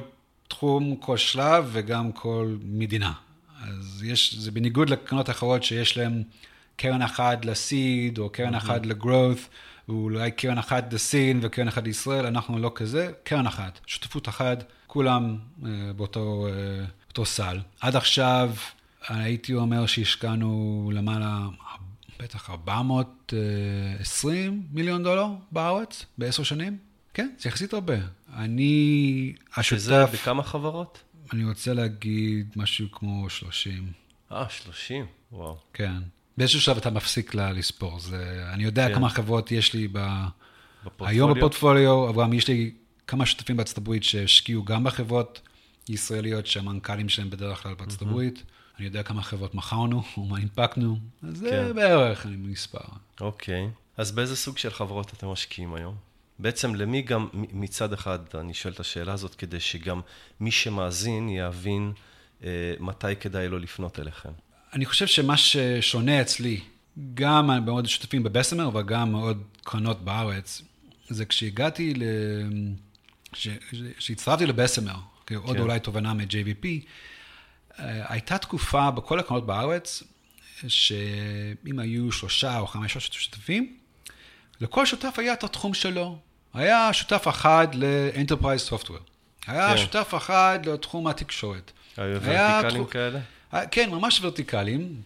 [0.51, 3.13] תחום, כל שלב וגם כל מדינה.
[3.61, 6.23] אז יש, זה בניגוד לקרנות אחרות שיש להן
[6.75, 9.39] קרן אחת לסיד, או קרן אחת לגרוth,
[9.89, 15.37] ואולי קרן אחת לסין וקרן אחת לישראל, אנחנו לא כזה, קרן אחת, שותפות אחת, כולם
[15.37, 15.63] uh,
[15.95, 16.51] באותו, uh,
[17.07, 17.59] באותו סל.
[17.81, 18.51] עד עכשיו
[19.07, 21.39] הייתי אומר שהשקענו למעלה,
[22.19, 26.90] בטח 420 מיליון דולר בארץ, בעשר שנים.
[27.13, 27.95] כן, זה יחסית הרבה.
[28.33, 31.03] אני שזה השותף, בכמה חברות?
[31.33, 33.91] אני רוצה להגיד משהו כמו 30.
[34.31, 35.57] אה, 30, וואו.
[35.73, 35.93] כן.
[36.37, 37.99] באיזשהו שלב אתה מפסיק לספור.
[37.99, 38.95] זה, אני יודע כן.
[38.95, 39.97] כמה חברות יש לי ב...
[40.83, 41.11] בפורטפוליו?
[41.11, 42.71] היום בפורטפוליו, אבל יש לי
[43.07, 45.41] כמה שותפים בארצות הברית שהשקיעו גם בחברות
[45.89, 48.43] ישראליות שהמנכ"לים שלהם בדרך כלל בארצות הברית.
[48.77, 51.75] אני יודע כמה חברות מכרנו או מה הנפקנו, אז זה כן.
[51.75, 52.79] בערך, אני מספר.
[53.21, 53.69] אוקיי.
[53.97, 55.95] אז באיזה סוג של חברות אתם משקיעים היום?
[56.41, 60.01] בעצם למי גם, מצד אחד, אני שואל את השאלה הזאת, כדי שגם
[60.39, 61.93] מי שמאזין יבין
[62.43, 64.29] אה, מתי כדאי לו לפנות אליכם.
[64.73, 66.59] אני חושב שמה ששונה אצלי,
[67.13, 70.61] גם מאוד שותפים בבסמר, אבל גם מאוד קרנות בארץ,
[71.09, 72.03] זה כשהגעתי ל...
[73.97, 74.95] כשהצטרפתי לבסמר,
[75.35, 75.61] עוד כן.
[75.61, 76.65] אולי תובנה מ-JVP,
[77.79, 80.03] אה, הייתה תקופה בכל הקרנות בארץ,
[80.67, 83.77] שאם היו שלושה או חמישה שותפים,
[84.61, 86.19] לכל שותף היה את התחום שלו.
[86.53, 89.01] היה שותף אחד ל-Enterprise Software.
[89.47, 89.77] היה כן.
[89.77, 91.71] שותף אחד לתחום התקשורת.
[91.97, 93.19] היו ורטיקלים תחום- כאלה?
[93.71, 95.01] כן, ממש ורטיקליים.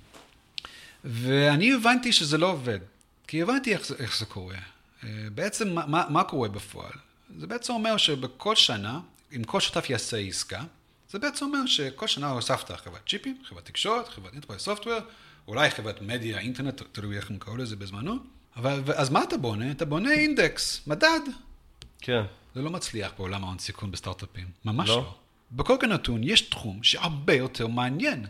[1.03, 2.79] ואני הבנתי שזה לא עובד,
[3.27, 4.55] כי הבנתי איך איך זה קורה.
[5.03, 6.91] אה, בעצם, מה, מה קורה בפועל?
[7.39, 8.99] זה בעצם אומר שבכל שנה,
[9.35, 10.61] אם כל שותף יעשה עסקה,
[11.11, 14.99] זה בעצם אומר שכל שנה הוספת חברת צ'יפים, חברת תקשורת, חברת enterprise software,
[15.47, 18.15] אולי חברת מדיה, אינטרנט, תלוי איך הם קראו לזה בזמנו.
[18.55, 19.71] אבל, אז מה אתה בונה?
[19.71, 21.19] אתה בונה אינדקס, מדד.
[22.01, 22.21] כן.
[22.55, 24.95] זה לא מצליח בעולם ההון סיכון בסטארט-אפים, ממש לא?
[24.95, 25.15] לא.
[25.51, 28.25] בכל זמן נתון יש תחום שהרבה יותר מעניין,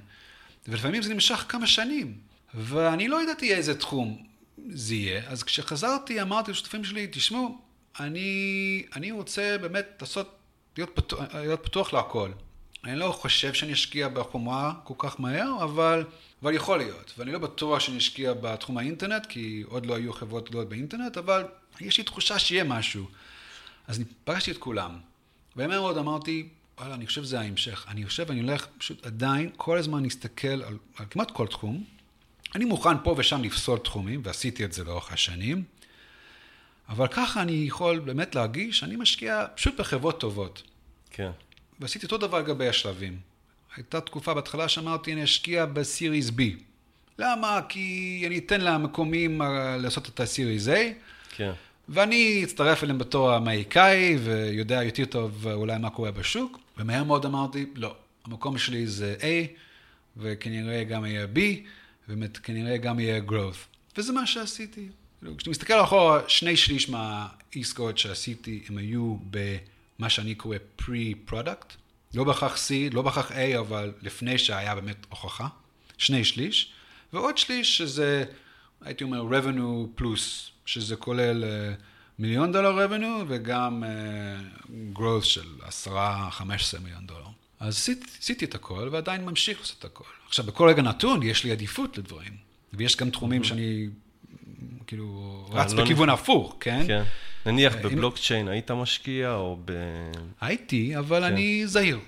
[0.68, 2.18] ולפעמים זה נמשך כמה שנים,
[2.54, 4.24] ואני לא ידעתי איזה תחום
[4.70, 7.58] זה יהיה, אז כשחזרתי אמרתי לשותפים שלי, תשמעו,
[8.00, 10.36] אני, אני רוצה באמת לעשות,
[10.78, 12.32] להיות פתוח, להיות פתוח להכל.
[12.86, 16.06] אני לא חושב שאני אשקיע בחומרה כל כך מהר, אבל,
[16.41, 17.13] אבל יכול להיות.
[17.17, 21.43] ואני לא בטוח שאני אשקיע בתחום האינטרנט, כי עוד לא היו חברות גדולות באינטרנט, אבל
[21.82, 23.08] יש לי תחושה שיהיה משהו.
[23.88, 24.98] אז אני פגשתי את כולם.
[25.56, 27.86] ומהר מאוד אמרתי, וואלה, אני חושב שזה ההמשך.
[27.88, 31.84] אני חושב, אני הולך פשוט עדיין כל הזמן להסתכל על, על כמעט כל תחום.
[32.56, 35.63] אני מוכן פה ושם לפסול תחומים, ועשיתי את זה לאורך השנים,
[36.89, 40.63] אבל ככה אני יכול באמת להרגיש שאני משקיע פשוט בחברות טובות.
[41.12, 41.32] כן.
[41.80, 43.18] ועשיתי אותו דבר לגבי השלבים.
[43.76, 46.42] הייתה תקופה בהתחלה שאמרתי, אני אשקיע בסיריס B.
[47.20, 47.60] למה?
[47.70, 50.72] כי אני אתן למקומים אה, לעשות את הסיריס A,
[51.36, 51.52] כן.
[51.90, 57.66] ואני אצטרף אליהם בתור אמריקאי, ויודע יותר טוב אולי מה קורה בשוק, ומהר מאוד אמרתי,
[57.76, 59.24] לא, המקום שלי זה A,
[60.18, 61.40] וכנראה גם יהיה B,
[62.10, 63.98] וכנראה גם יהיה growth.
[63.98, 64.88] וזה מה שעשיתי.
[65.38, 69.16] כשאתה מסתכל אחורה, שני שליש מהעסקאות שעשיתי, הם היו
[69.99, 71.75] במה שאני קורא pre-product,
[72.13, 75.47] לא בהכרח C, לא בהכרח A, אבל לפני שהיה באמת הוכחה,
[75.97, 76.71] שני שליש,
[77.13, 78.25] ועוד שליש שזה,
[78.81, 81.73] הייתי אומר, revenue plus, שזה כולל אה,
[82.19, 85.47] מיליון דולר revenue וגם uh, growth של
[85.88, 85.91] 10-15
[86.84, 87.25] מיליון דולר.
[87.60, 90.03] אז עשיתי, עשיתי את הכל ועדיין ממשיך לעשות את הכל.
[90.27, 92.34] עכשיו, בכל רגע נתון יש לי עדיפות לדברים,
[92.73, 93.88] ויש גם תחומים שאני
[94.88, 96.84] כאילו רץ לא בכיוון הפוך, כן?
[96.88, 97.04] כן.
[97.45, 99.71] נניח אם- בבלוקצ'יין היית משקיע, או ב...
[100.41, 101.23] הייתי, אבל כן.
[101.23, 101.99] אני זהיר.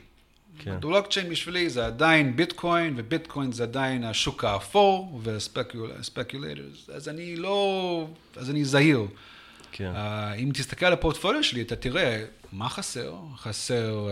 [0.60, 0.80] כן.
[0.80, 8.50] בלוקצ'יין בשבילי זה עדיין ביטקוין, וביטקוין זה עדיין השוק האפור, וספקולטורס, אז אני לא, אז
[8.50, 9.08] אני זהיר.
[9.72, 9.91] כן.
[9.96, 13.15] Uh, אם תסתכל על הפורטפוליו שלי, אתה תראה מה חסר.
[13.36, 14.10] חסר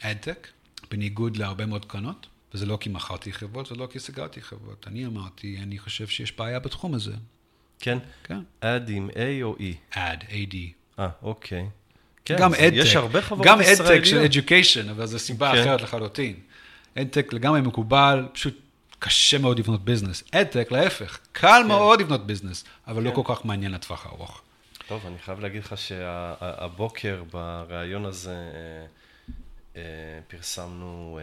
[0.00, 4.86] אדטק, uh, בניגוד להרבה מאוד קרנות, וזה לא כי מכרתי חברות ולא כי סגרתי חברות.
[4.88, 7.12] אני אמרתי, אני חושב שיש בעיה בתחום הזה.
[7.82, 7.98] כן?
[8.24, 8.38] כן.
[8.60, 9.98] אד עם A או E?
[9.98, 10.56] אד, AD.
[10.98, 11.66] אה, אוקיי.
[12.24, 12.72] כן, גם edtech.
[12.74, 13.90] יש הרבה חברות גם ישראליות.
[13.90, 15.60] edtech של education, אבל זו סיבה כן.
[15.60, 16.34] אחרת לחלוטין.
[16.98, 18.60] edtech לגמרי מקובל, פשוט
[18.98, 20.24] קשה מאוד לבנות business.
[20.32, 23.16] אדטק, להפך, קל מאוד לבנות business, אבל לא כן.
[23.16, 24.42] כל כך מעניין לטווח הארוך.
[24.88, 28.86] טוב, אני חייב להגיד לך שהבוקר בריאיון הזה אה,
[29.76, 29.82] אה,
[30.28, 31.18] פרסמנו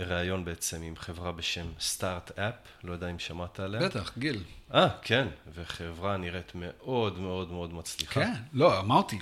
[0.00, 3.80] ריאיון בעצם עם חברה בשם סטארט-אפ, לא יודע אם שמעת עליה.
[3.80, 4.42] בטח, גיל.
[4.74, 8.14] אה, כן, וחברה נראית מאוד מאוד מאוד מצליחה.
[8.14, 9.18] כן, לא, אמרתי,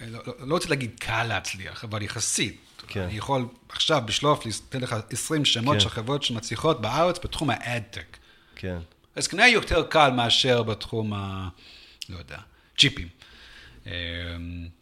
[0.00, 2.60] לא, לא, לא רוצה להגיד קל להצליח, אבל יחסית.
[2.88, 3.00] כן.
[3.00, 5.80] אני יכול עכשיו בשלוף לתת לך 20 שמות כן.
[5.80, 8.16] של חברות שמצליחות בארץ בתחום האדטק.
[8.56, 8.78] כן,
[9.16, 11.48] אז כנראה יותר קל מאשר בתחום ה...
[12.08, 12.38] לא יודע,
[12.78, 13.08] צ'יפים.
[13.86, 13.92] אמ,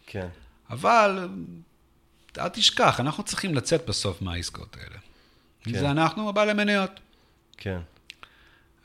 [0.06, 0.28] כן,
[0.70, 1.28] אבל
[2.38, 4.98] אל תשכח, אנחנו צריכים לצאת בסוף מהעסקאות האלה.
[5.64, 5.78] כן.
[5.78, 7.00] זה אנחנו, הבעלי מניות.
[7.56, 7.78] כן,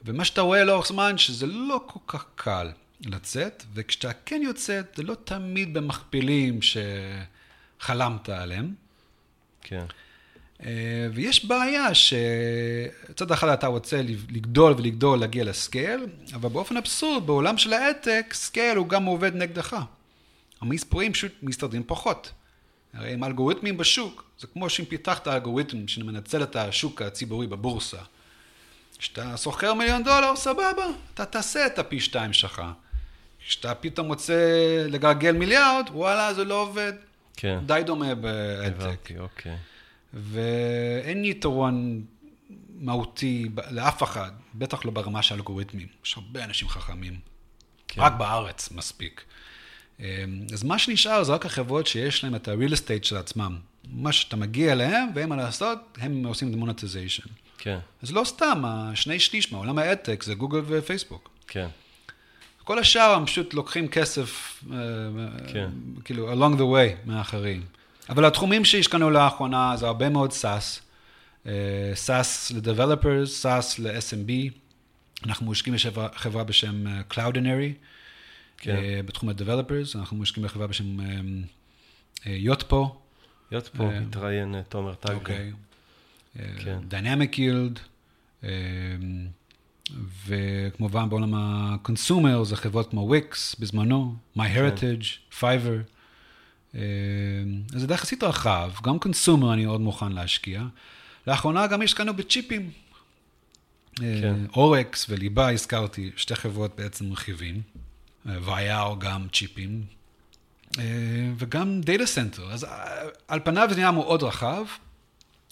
[0.05, 2.71] ומה שאתה רואה לאורך זמן, שזה לא כל כך קל
[3.05, 8.73] לצאת, וכשאתה כן יוצא, זה לא תמיד במכפילים שחלמת עליהם.
[9.61, 9.85] כן,
[10.65, 17.25] אה, ויש בעיה שצד אחד אתה רוצה לגדול ולגדול, להגיע ל scale, אבל באופן אבסורד,
[17.27, 19.77] בעולם של ה adtech, scale הוא גם עובד נגדך.
[20.61, 22.31] המספרים פשוט מסתדרים פחות.
[22.95, 27.97] הרי עם אלגוריתמים בשוק, זה כמו שאם פיתחת אלגוריתם שמנצל את השוק הציבורי בבורסה.
[28.97, 32.61] כשאתה שוכר מיליון דולר, סבבה, אתה תעשה את הפי שתיים שלך.
[33.47, 34.35] כשאתה פתאום רוצה
[34.87, 36.93] לגלגל מיליארד, וואלה, זה לא עובד.
[37.37, 37.59] כן.
[37.65, 38.81] די דומה באדטק.
[38.81, 39.57] הבנתי, אוקיי.
[40.13, 42.05] ואין יתרון
[42.75, 45.87] מהותי לאף אחד, בטח לא ברמה של אלגוריתמים.
[46.05, 47.19] יש הרבה אנשים חכמים.
[47.87, 48.01] כן.
[48.01, 49.23] רק בארץ מספיק.
[49.99, 50.05] אמ,
[50.53, 53.57] אז מה שנשאר זה רק החברות שיש להן את ה-real estate של עצמם.
[53.91, 57.29] מה שאתה מגיע אליהם, ואין מה לעשות, הם עושים את ה-monetization.
[57.57, 61.29] כן, אז לא סתם, השני שליש מעולם האדטק זה גוגל ופייסבוק.
[61.47, 61.67] כן,
[62.65, 64.77] כל השאר הם פשוט לוקחים כסף, אה,
[65.53, 65.69] כן.
[66.03, 67.61] כאילו, along the way מאחרים.
[68.09, 70.79] אבל התחומים שהשקענו לאחרונה זה הרבה מאוד SaaS,
[71.47, 71.51] אה,
[72.05, 74.51] SaaS ל-Developers, SaaS ל-SMB.
[75.25, 77.73] אנחנו משקיעים בחברה בשם אה, Cloudinary,
[78.57, 78.75] כן.
[78.75, 81.05] אה, בתחום ה-Developers, אנחנו משקיעים בחברה בשם אה,
[82.27, 83.01] אה, יוטפו,
[83.51, 85.15] מתראיין אה, תומר טגרי.
[85.15, 85.51] אוקיי.
[86.57, 86.79] כן.
[86.89, 87.79] Dynamic Yield,
[90.25, 95.95] וכמובן בעולם ה-consumer זה חברות כמו Wix בזמנו, MyHeritage, Fiverr.
[96.75, 96.81] אה,
[97.75, 100.63] אז זה די יחסית רחב, גם consumer אני מאוד מוכן להשקיע.
[101.27, 102.71] לאחרונה גם השקענו בצ'יפים.
[103.95, 104.35] כן.
[104.55, 107.61] אורקס וליבה הזכרתי, שתי חברות בעצם רכיבים.
[108.25, 109.83] ויאר גם צ'יפים.
[110.79, 110.83] אה,
[111.37, 112.51] וגם data center.
[112.51, 114.65] אז אה, על פניו זה נהיה מאוד רחב,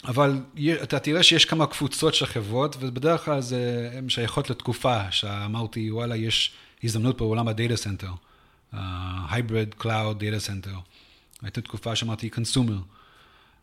[0.06, 0.40] אבל
[0.84, 6.16] אתה תראה שיש כמה קבוצות של חברות, ובדרך כלל זה, הן שייכות לתקופה שאמרתי, וואלה,
[6.16, 8.12] יש הזדמנות בעולם ה data center.
[9.30, 10.76] Hybrid cloud data center.
[11.42, 12.78] הייתה תקופה שאמרתי קונסומר.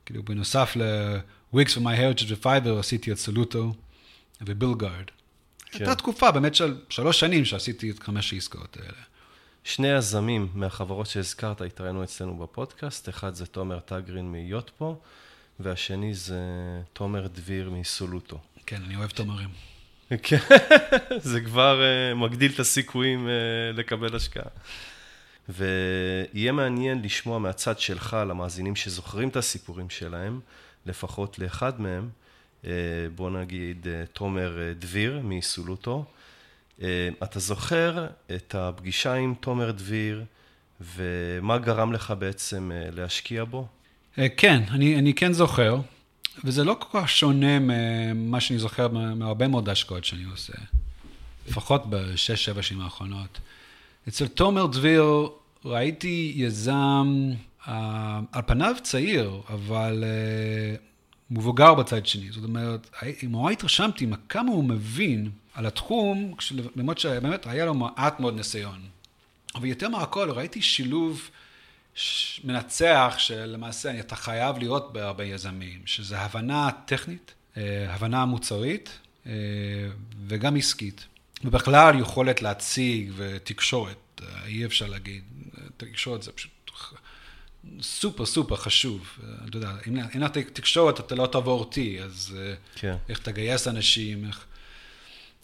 [0.06, 3.74] כאילו, בנוסף ל-Wix ו-MyHeritage ו-Fiber עשיתי את סולוטו
[4.40, 5.04] ובילגארד.
[5.70, 5.78] כן.
[5.78, 9.02] הייתה תקופה באמת של שלוש שנים שעשיתי את חמש העסקאות האלה.
[9.64, 14.96] שני יזמים מהחברות שהזכרת התראינו אצלנו בפודקאסט, אחד זה תומר טגרין מיוטפו,
[15.61, 16.40] והשני זה
[16.92, 18.38] תומר דביר מסולוטו.
[18.66, 19.48] כן, אני אוהב תומרים.
[20.22, 20.38] כן,
[21.30, 24.48] זה כבר uh, מגדיל את הסיכויים uh, לקבל השקעה.
[25.48, 30.40] ויהיה מעניין לשמוע מהצד שלך, למאזינים שזוכרים את הסיפורים שלהם,
[30.87, 32.09] לפחות לאחד מהם,
[33.14, 36.04] בוא נגיד uh, תומר uh, דביר מסולוטו.
[37.22, 40.24] אתה זוכר את הפגישה עם תומר דביר,
[40.80, 43.66] ומה גרם לך בעצם להשקיע בו?
[44.18, 45.80] אה, כן, אני, אני כן זוכר,
[46.44, 50.52] וזה לא כל כך שונה ממה שאני זוכר מה- מהרבה מאוד השקעות שאני עושה,
[51.48, 53.38] לפחות בשש, שבע שנים האחרונות.
[54.08, 55.28] אצל תומר דביר
[55.64, 57.30] ראיתי יזם,
[57.68, 60.76] אה, על פניו צעיר, אבל אה,
[61.30, 62.30] מבוגר בצד שני.
[62.30, 62.90] זאת אומרת,
[63.22, 66.34] נורא התרשמתי כמה הוא מבין על התחום,
[66.76, 68.80] למרות שבאמת היה לו מעט מאוד ניסיון.
[69.54, 71.30] אבל יותר מהכל, ראיתי שילוב
[72.44, 79.32] מנצח שלמעשה אתה חייב לראות בהרבה יזמים, שזה הבנה טכנית, אה, הבנה מוצרית אה,
[80.26, 81.06] וגם עסקית.
[81.44, 85.22] ובכלל יכולת להציג ותקשורת, אה, אי אפשר להגיד,
[85.76, 86.50] תקשורת זה פשוט
[87.83, 89.18] סופר סופר חשוב.
[89.22, 92.96] אה, אתה יודע, אם אין לך תקשורת אתה לא תעבור אותי, אז אה, כן.
[93.09, 94.44] איך תגייס אנשים, איך...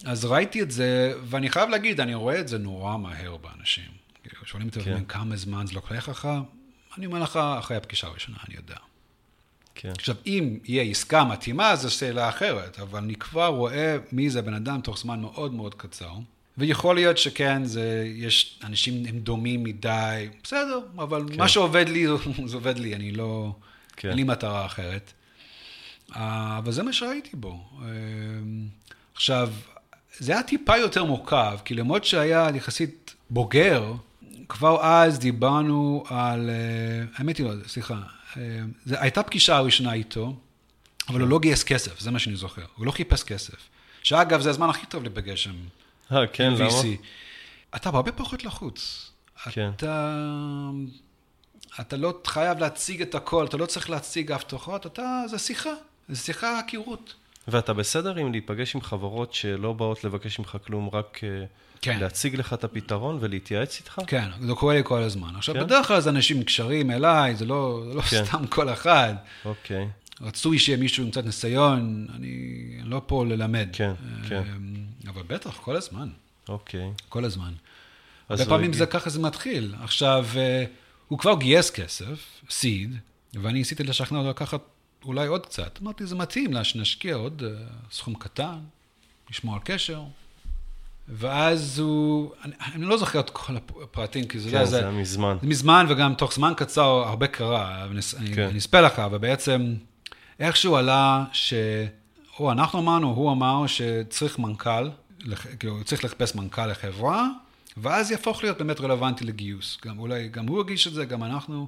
[0.05, 3.91] אז ראיתי את זה, ואני חייב להגיד, אני רואה את זה נורא מהר באנשים.
[4.23, 5.05] כאילו, שואלים אותי כן.
[5.05, 6.27] כמה זמן זה לוקח לך,
[6.97, 8.75] אני אומר לך, אחרי הפגישה הראשונה, אני יודע.
[9.75, 14.41] כן, עכשיו, אם יהיה עסקה מתאימה, זו שאלה אחרת, אבל אני כבר רואה מי זה
[14.41, 16.13] בן אדם תוך זמן מאוד מאוד קצר.
[16.57, 21.37] ויכול להיות שכן, זה, יש, אנשים הם דומים מדי, בסדר, אבל כן.
[21.37, 22.05] מה שעובד לי,
[22.45, 23.55] זה עובד לי, אני לא,
[23.95, 24.09] כן.
[24.09, 25.13] אין לי מטרה אחרת.
[26.15, 27.59] אה, אבל זה מה שראיתי בו.
[27.81, 27.87] אה,
[29.15, 29.49] עכשיו,
[30.19, 33.93] זה היה טיפה יותר מורכב, כי למרות שהיה יחסית בוגר,
[34.49, 38.01] כבר אז דיברנו על, אה, האמת היא לא, סליחה,
[38.37, 38.41] אה,
[38.85, 40.35] זו הייתה פגישה הראשונה איתו,
[41.09, 42.65] אבל הוא לא גייס כסף, זה מה שאני זוכר.
[42.75, 43.55] הוא לא חיפש כסף.
[44.03, 45.55] שאגב, זה הזמן הכי טוב להיפגש עם
[46.11, 46.69] אה, כן, למה?
[46.69, 46.85] VC.
[47.75, 49.11] אתה הרבה פחות לחוץ.
[49.51, 49.69] כן.
[49.75, 50.21] אתה,
[51.79, 55.69] אתה לא חייב להציג את הכל, אתה לא צריך להציג הבטחות, אתה, זה שיחה,
[56.09, 57.13] זה שיחה הכירות.
[57.47, 61.45] ואתה בסדר עם להיפגש עם חברות שלא באות לבקש ממך כלום, רק אה,
[61.81, 61.99] כן.
[61.99, 64.01] להציג לך את הפתרון ולהתייעץ איתך?
[64.07, 65.35] כן, זה קורה לי כל הזמן.
[65.35, 65.63] עכשיו, כן?
[65.63, 68.25] בדרך כלל זה אנשים נקשרים אליי, זה לא, זה לא כן.
[68.25, 69.13] סתם כל אחד.
[69.45, 69.87] אוקיי,
[70.21, 73.69] רצוי שיהיה מישהו עם קצת ניסיון, אני לא פה ללמד.
[73.73, 73.93] כן,
[74.29, 74.43] כן.
[75.05, 76.09] אה, אבל בטח, כל הזמן,
[76.49, 76.91] אוקיי.
[77.09, 77.53] כל הזמן.
[78.29, 79.75] הרבה פעמים זה ככה זה מתחיל.
[79.81, 80.65] עכשיו, אה,
[81.07, 82.95] הוא כבר גייס כסף, סיד,
[83.33, 84.61] ואני ניסיתי לשכנע אותו לקחת
[85.05, 85.79] אולי עוד קצת.
[85.81, 88.57] אמרתי, זה מתאים לה שנשקיע עוד אה, סכום קטן,
[89.29, 90.03] לשמור על קשר.
[91.09, 94.91] ואז הוא, אני, אני לא זוכר את כל הפרטים, כי זה, כן, לא, זה היה
[94.91, 95.37] מזמן.
[95.41, 98.01] זה מזמן, וגם תוך זמן קצר הרבה קרה, אני,
[98.35, 98.47] כן.
[98.47, 99.75] אני אספר לך, ובעצם
[100.39, 101.53] איכשהו עלה ש...
[102.39, 104.89] או אנחנו אמרנו, הוא אמר שצריך מנכ"ל,
[105.59, 107.27] כאילו, צריך לחפש מנכ"ל לחברה,
[107.77, 109.77] ואז יהפוך להיות באמת רלוונטי לגיוס.
[109.85, 111.67] גם אולי, גם הוא הגיש את זה, גם אנחנו.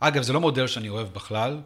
[0.00, 1.60] אגב, זה לא מודל שאני אוהב בכלל,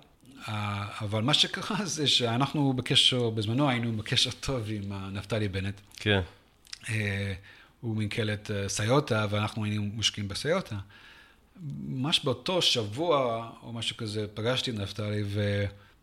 [0.49, 5.81] אה, אבל מה שקרה זה שאנחנו בקשר, בזמנו היינו בקשר טוב עם אה, נפתלי בנט.
[5.97, 6.21] כן,
[6.89, 7.33] אה,
[7.81, 10.77] הוא מנכ"לת סיוטה, ואנחנו היינו מושקעים בסיוטה.
[11.89, 15.25] ממש באותו שבוע, או משהו כזה, פגשתי את נפתלי,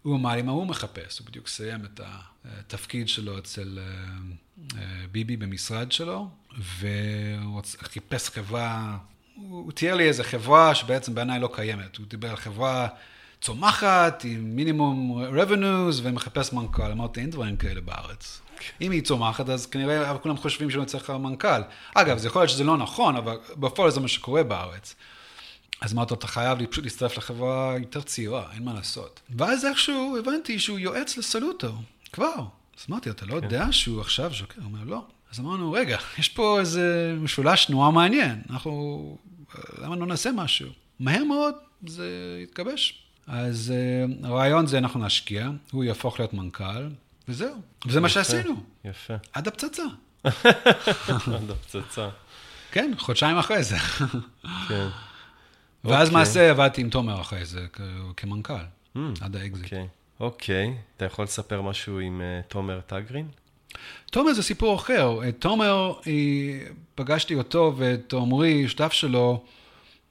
[0.06, 1.20] והוא אמר לי מה הוא מחפש.
[1.20, 2.00] הוא בדיוק סיים את
[2.46, 3.84] התפקיד שלו אצל אה,
[4.78, 8.98] אה, ביבי במשרד שלו, והוא חיפש חברה,
[9.36, 11.96] הוא הוא תיאר לי איזה חברה שבעצם בעיניי לא קיימת.
[11.96, 12.88] הוא דיבר על חברה
[13.42, 16.92] צומחת, עם מינימום revenues, ומחפש מנכ"ל.
[16.92, 18.42] אמרתי, אין דברים כאלה בארץ.
[18.82, 21.62] אם היא צומחת, אז כנראה כולם חושבים שלא צריך מנכ"ל.
[21.94, 24.96] אגב, זה יכול להיות שזה לא נכון, אבל בפועל זה מה שקורה בארץ.
[25.84, 29.20] אז אמרתי לו, אתה חייב לי פשוט להצטרף לחברה יותר צעירה, אין מה לעשות.
[29.38, 31.74] ואז איכשהו הבנתי שהוא יועץ לסלוטו,
[32.12, 32.36] כבר.
[32.80, 34.62] אז אמרתי, אתה לא יודע שהוא עכשיו שוקר?
[34.62, 35.06] הוא אומר, לא.
[35.32, 39.18] אז אמרנו, רגע, יש פה איזה משולש תנועה מעניין, אנחנו,
[39.82, 40.70] למה לא נעשה משהו?
[41.00, 41.56] מהר מאוד
[41.88, 43.04] זה יתגבש.
[43.28, 43.74] אז
[44.22, 46.88] uh, הרעיון זה אנחנו נשקיע, הוא יהפוך להיות מנכ"ל,
[47.28, 47.56] וזהו.
[47.86, 49.14] וזה מה שעשינו, יפה.
[49.34, 49.84] עד הפצצה.
[50.24, 52.10] עד הפצצה.
[52.72, 53.78] כן, חודשיים אחרי זה.
[54.68, 54.88] כן.
[55.86, 56.20] ואז אוקיי.
[56.20, 57.66] למעשה עבדתי עם תומר אחרי זה
[58.18, 58.54] כמנכ"ל,
[59.22, 59.64] עד האקזיט.
[59.66, 59.88] אוקיי.
[60.20, 60.74] אוקיי.
[60.98, 63.28] אתה יכול לספר משהו עם אה, תומר טגרין?
[64.12, 65.30] תומר זה סיפור אחר.
[65.30, 66.62] את תומר, היא-
[66.96, 69.44] פגשתי אותו ואת עמרי, שותף שלו,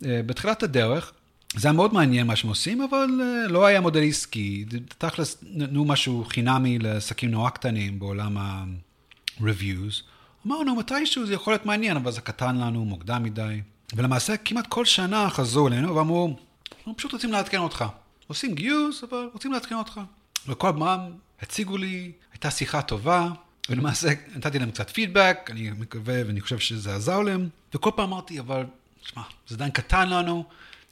[0.05, 1.13] אה, בתחילת הדרך.
[1.57, 4.65] זה היה מאוד מעניין מה שהם עושים, אבל אה, לא היה מודל עסקי.
[4.99, 10.03] תכלס נתנו משהו חינמי לעסקים נורא קטנים בעולם ה-reviews.
[10.47, 13.61] אמרנו, מתישהו זה יכול להיות מעניין, אבל זה קטן לנו, מוקדם מדי.
[13.93, 16.37] ולמעשה, כמעט כל שנה חזרו אלינו ואמרו,
[16.79, 17.85] אנחנו פשוט רוצים לעדכן אותך.
[18.27, 20.01] עושים גיוס, אבל רוצים לעדכן אותך.
[20.47, 21.01] וכל פעם
[21.43, 23.29] הציגו לי, הייתה שיחה טובה,
[23.69, 28.41] ולמעשה נתתי להם קצת פידבק, אני מקווה ואני חושב שזה עזר להם, וכל פעם אמרתי,
[28.41, 28.67] אבל,
[29.03, 30.45] שמע, זה עדיין קטן לנו,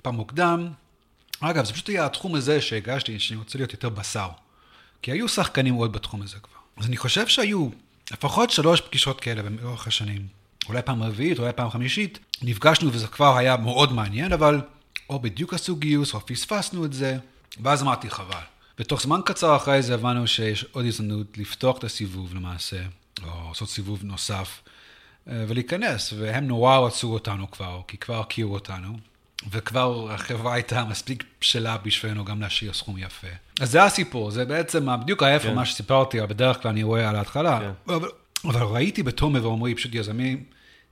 [0.02, 0.68] פעם מוקדם.
[1.40, 4.28] אגב, זה פשוט היה התחום הזה שהגשתי, שאני רוצה להיות יותר בשר.
[5.02, 6.58] כי היו שחקנים עוד בתחום הזה כבר.
[6.76, 7.68] אז אני חושב שהיו
[8.12, 10.39] לפחות שלוש פגישות כאלה לאורך השנים.
[10.68, 12.18] אולי פעם רביעית, אולי פעם חמישית.
[12.42, 14.60] נפגשנו וזה כבר היה מאוד מעניין, אבל
[15.10, 17.18] או בדיוק עשו גיוס, או פספסנו את זה,
[17.62, 18.42] ואז אמרתי חבל.
[18.78, 22.82] ותוך זמן קצר אחרי זה הבנו שיש עוד הזדמנות לפתוח את הסיבוב למעשה,
[23.22, 24.60] או לעשות סיבוב נוסף,
[25.28, 28.98] אה, ולהיכנס, והם נורא רצו אותנו כבר, כי כבר הכירו אותנו,
[29.50, 33.26] וכבר החברה הייתה מספיק בשלה בשבילנו גם להשאיר סכום יפה.
[33.60, 35.54] אז זה הסיפור, זה בעצם בדיוק ההפך כן.
[35.54, 37.60] מה שסיפרתי, אבל בדרך כלל אני רואה על ההתחלה.
[37.60, 37.94] כן.
[37.94, 38.08] אבל,
[38.44, 40.44] אבל ראיתי בתומר ועומרי פשוט יזמים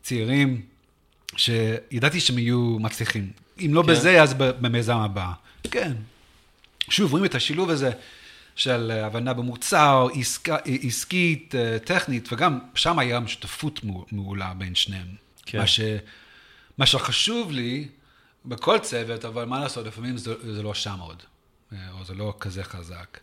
[0.03, 0.63] צעירים,
[1.37, 3.31] שידעתי שהם יהיו מצליחים.
[3.61, 3.89] אם לא כן.
[3.93, 5.33] בזה, אז במיזם הבא.
[5.71, 5.93] כן.
[6.91, 7.91] שוב, רואים את השילוב הזה
[8.57, 14.75] של אה, הבנה במוצר, עסקה, עסקית, אה, טכנית, וגם שם היה שותפות מעו- מעולה בין
[14.75, 15.07] שניהם.
[15.47, 15.59] כן.
[15.59, 15.81] מה, ש,
[16.79, 17.89] מה שחשוב לי
[18.45, 21.23] בכל צוות, אבל מה לעשות, לפעמים זה, זה לא שם עוד,
[21.73, 23.19] אה, או זה לא כזה חזק.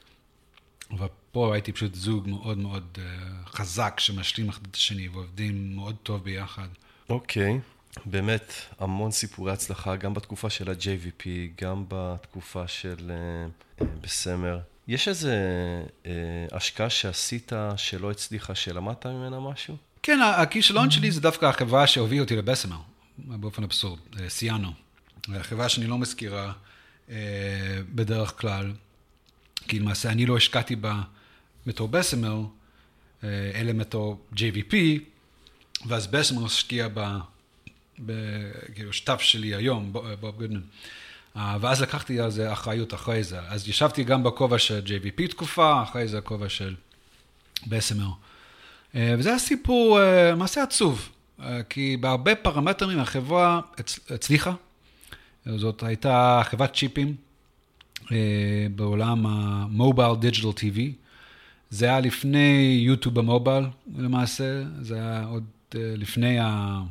[0.98, 3.04] אבל פה הייתי פשוט זוג מאוד מאוד אה,
[3.46, 6.68] חזק שמשלים אחד את השני ועובדים מאוד טוב ביחד.
[7.10, 7.60] אוקיי.
[8.06, 11.28] באמת, המון סיפורי הצלחה, גם בתקופה של ה-JVP,
[11.62, 13.16] גם בתקופה של אה,
[13.82, 14.60] אה, בסמר.
[14.88, 15.36] יש איזה
[16.06, 16.12] אה,
[16.52, 19.78] השקעה שעשית שלא הצליחה, שלמדת ממנה משהו?
[20.04, 22.78] כן, הכישלון שלי זה דווקא החברה שהובילה אותי לבסמר,
[23.18, 24.72] באופן אבסורד, סייאנו.
[25.34, 26.54] החברה שאני לא מזכירה
[27.10, 27.16] אה,
[27.96, 28.74] בדרך כלל,
[29.68, 31.02] כי למעשה אני לא השקעתי בה
[31.66, 32.42] בתור בסמר,
[33.24, 34.76] אה, אלא בתור JVP,
[35.88, 37.18] ואז בסמר השקיע בה,
[38.76, 40.62] כאילו, שותף שלי היום, בוב גודמן.
[41.38, 43.40] אה, ואז לקחתי על זה אחריות אחרי זה.
[43.42, 46.76] אז ישבתי גם בכובע של JVP תקופה, אחרי זה הכובע של
[47.68, 48.10] בסמר.
[48.96, 50.00] אה, וזה היה סיפור
[50.32, 51.10] למעשה עצוב,
[51.70, 54.54] כי בהרבה פרמטרים החברה הצ- הצליחה.
[55.56, 57.16] זאת הייתה חברת צ'יפים
[58.76, 60.94] בעולם ה mobile digital TV.
[61.70, 63.66] זה היה לפני יוטיוב ב mobile
[63.98, 65.44] למעשה, זה היה עוד
[65.76, 66.82] אה, לפני, ה...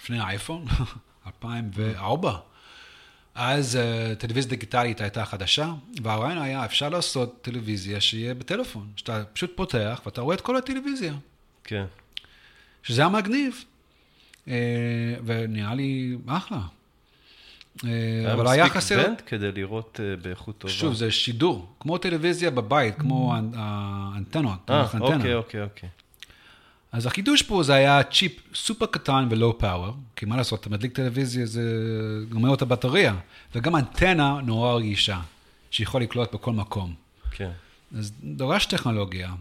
[0.00, 0.64] לפני האייפון,
[1.26, 2.36] 2004.
[3.34, 5.72] אז uh, טלוויזיה דיגיטלית הייתה חדשה,
[6.02, 11.14] והרעיון היה, אפשר לעשות טלוויזיה שיהיה בטלפון, שאתה פשוט פותח ואתה רואה את כל הטלוויזיה,
[11.64, 11.84] כן.
[12.82, 13.64] שזה היה מגניב,
[15.24, 16.60] ונראה לי אחלה.
[17.78, 17.82] Uh,
[18.32, 20.72] אבל היה מספיק חסר, band כדי לראות אה, באיכות טובה.
[20.72, 24.86] שוב, זה שידור, כמו טלוויזיה בבית, כמו האנ- האנטנות, אה.
[25.00, 25.88] אוקיי, אוקיי, אוקיי.
[26.92, 30.70] אז החידוש פה זה היה צ'יפ סופר קטן ו low power, כי מה לעשות, אתה
[30.70, 31.62] מדליק טלוויזיה, זה
[32.28, 33.14] גומר את הבטריה,
[33.54, 35.20] וגם אנטנה נורא רגישה,
[35.70, 36.94] שיכול לקלוט בכל מקום.
[37.30, 37.50] כן.
[37.98, 39.32] אז דורש טכנולוגיה,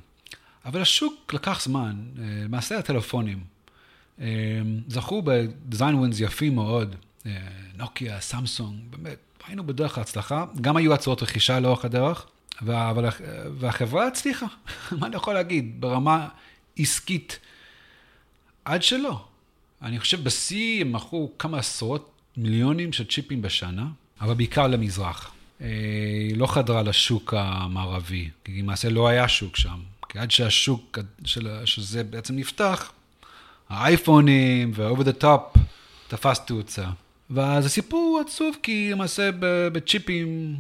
[0.66, 3.40] אבל השוק לקח זמן, אה, למעשה הטלפונים.
[4.22, 4.28] אה,
[4.88, 7.09] זכו בדיזיין ווינס יפים מאוד, אה,
[7.78, 9.18] נוקיה, סמסונג, באמת,
[9.48, 12.26] היינו בדרך להצלחה, גם היו הצעות רכישה לאורך הדרך,
[12.62, 13.06] אבל,
[13.58, 14.46] והחברה הצליחה,
[15.00, 16.28] מה אני יכול להגיד, ברמה
[16.78, 17.40] עסקית,
[18.66, 19.26] עד שלא.
[19.82, 23.88] אני חושב בשיא הם מכרו כמה עשרות מיליונים של צ'יפים בשנה,
[24.22, 25.32] אבל בעיקר למזרח.
[25.60, 29.80] היא לא חדרה לשוק המערבי, כי למעשה לא היה שוק שם.
[30.10, 30.98] כי עד שהשוק,
[31.66, 32.92] שזה בעצם נפתח,
[33.70, 35.60] האייפונים וה-over the top
[36.08, 36.86] תפס תאוצה.
[37.30, 39.30] ואז הסיפור עצוב, כי למעשה
[39.74, 40.56] בצ'יפים,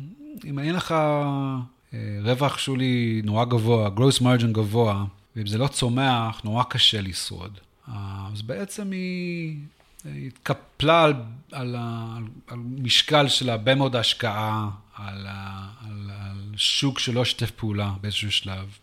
[0.45, 5.05] אם אין לך אה, רווח שולי נורא גבוה, gross margin גבוה,
[5.36, 7.59] ואם זה לא צומח, נורא קשה לשרוד.
[7.88, 9.57] אז בעצם היא
[10.05, 11.13] התקפלה על,
[11.51, 17.93] על, על, על משקל של הרבה מאוד השקעה, על, על, על שוק שלא שיתף פעולה
[18.01, 18.78] באיזשהו שלב.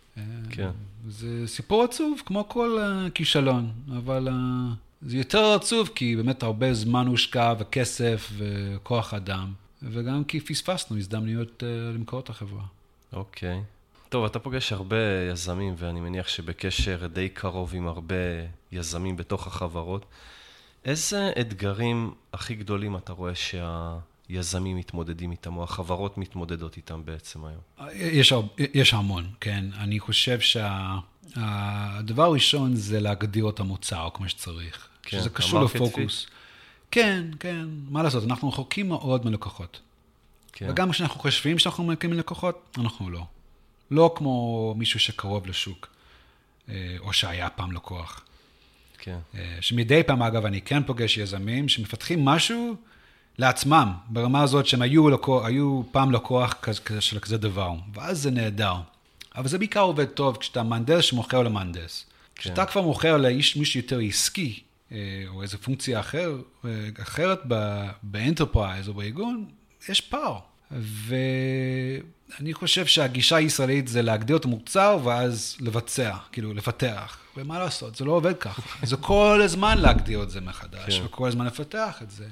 [0.50, 0.70] כן.
[1.08, 2.78] זה סיפור עצוב, כמו כל
[3.14, 4.28] כישלון, אבל
[5.02, 11.62] זה יותר עצוב כי באמת הרבה זמן הושקע וכסף וכוח אדם, וגם כי פספסנו הזדמנויות
[11.94, 12.64] למכור את החברה.
[13.12, 13.62] אוקיי.
[14.08, 14.96] טוב, אתה פוגש הרבה
[15.32, 18.14] יזמים, ואני מניח שבקשר די קרוב עם הרבה
[18.72, 20.04] יזמים בתוך החברות.
[20.84, 27.90] איזה אתגרים הכי גדולים אתה רואה שהיזמים מתמודדים איתם, או החברות מתמודדות איתם בעצם היום?
[27.94, 28.32] יש,
[28.74, 29.64] יש המון, כן.
[29.78, 31.00] אני חושב שהדבר
[31.34, 34.88] שה, הראשון זה להגדיר את המוצר כמו שצריך.
[35.02, 36.26] כן, שזה קשור לפוקוס.
[36.90, 39.80] כן, כן, מה לעשות, אנחנו רחוקים מאוד מלקוחות.
[40.52, 40.66] כן.
[40.70, 43.24] וגם כשאנחנו חושבים שאנחנו מקימים לקוחות, אנחנו לא.
[43.90, 45.88] לא כמו מישהו שקרוב לשוק,
[46.68, 48.24] אה, או שהיה פעם לקוח.
[48.98, 49.18] כן.
[49.34, 52.76] אה, שמדי פעם, אגב, אני כן פוגש יזמים שמפתחים משהו
[53.38, 58.30] לעצמם, ברמה הזאת שהם היו, לקוח, היו פעם לקוח כזה, של כזה דבר, ואז זה
[58.30, 58.74] נהדר.
[59.36, 62.04] אבל זה בעיקר עובד טוב כשאתה מהנדס שמוכר למהנדס.
[62.34, 62.42] כן.
[62.42, 64.60] כשאתה כבר מוכר לאיש, מישהו יותר עסקי,
[64.92, 66.36] אה, או איזו פונקציה אחר,
[67.02, 67.40] אחרת
[68.02, 69.44] ב enterprise או בארגון,
[69.88, 70.38] יש פער.
[70.70, 77.18] ואני חושב שהגישה הישראלית זה להגדיר את המוצר ואז לבצע, כאילו לפתח.
[77.36, 78.62] ומה לעשות, זה לא עובד ככה.
[78.86, 81.04] זה כל הזמן להגדיר את זה מחדש, כן.
[81.04, 82.26] וכל הזמן לפתח את זה.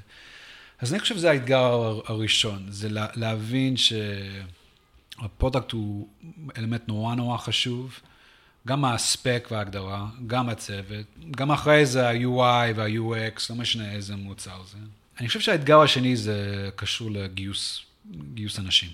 [0.79, 3.77] אז אני חושב שזה האתגר הראשון, זה להבין
[5.21, 6.07] שה product הוא
[6.57, 7.99] אלמנט נורא נורא חשוב.
[8.67, 14.77] גם הספק וההגדרה, גם הצוות, גם אחרי זה ה-UI וה-UX, לא משנה איזה מוצר זה.
[15.19, 17.85] אני חושב שהאתגר השני זה קשור לגיוס
[18.33, 18.89] גיוס אנשים.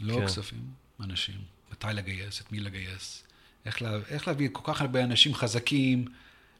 [0.00, 0.26] לא כן.
[0.26, 0.62] כספים,
[1.00, 1.34] אנשים.
[1.72, 3.22] מתי לגייס, את מי לגייס.
[3.66, 6.04] איך, לה, איך להביא כל כך הרבה אנשים חזקים,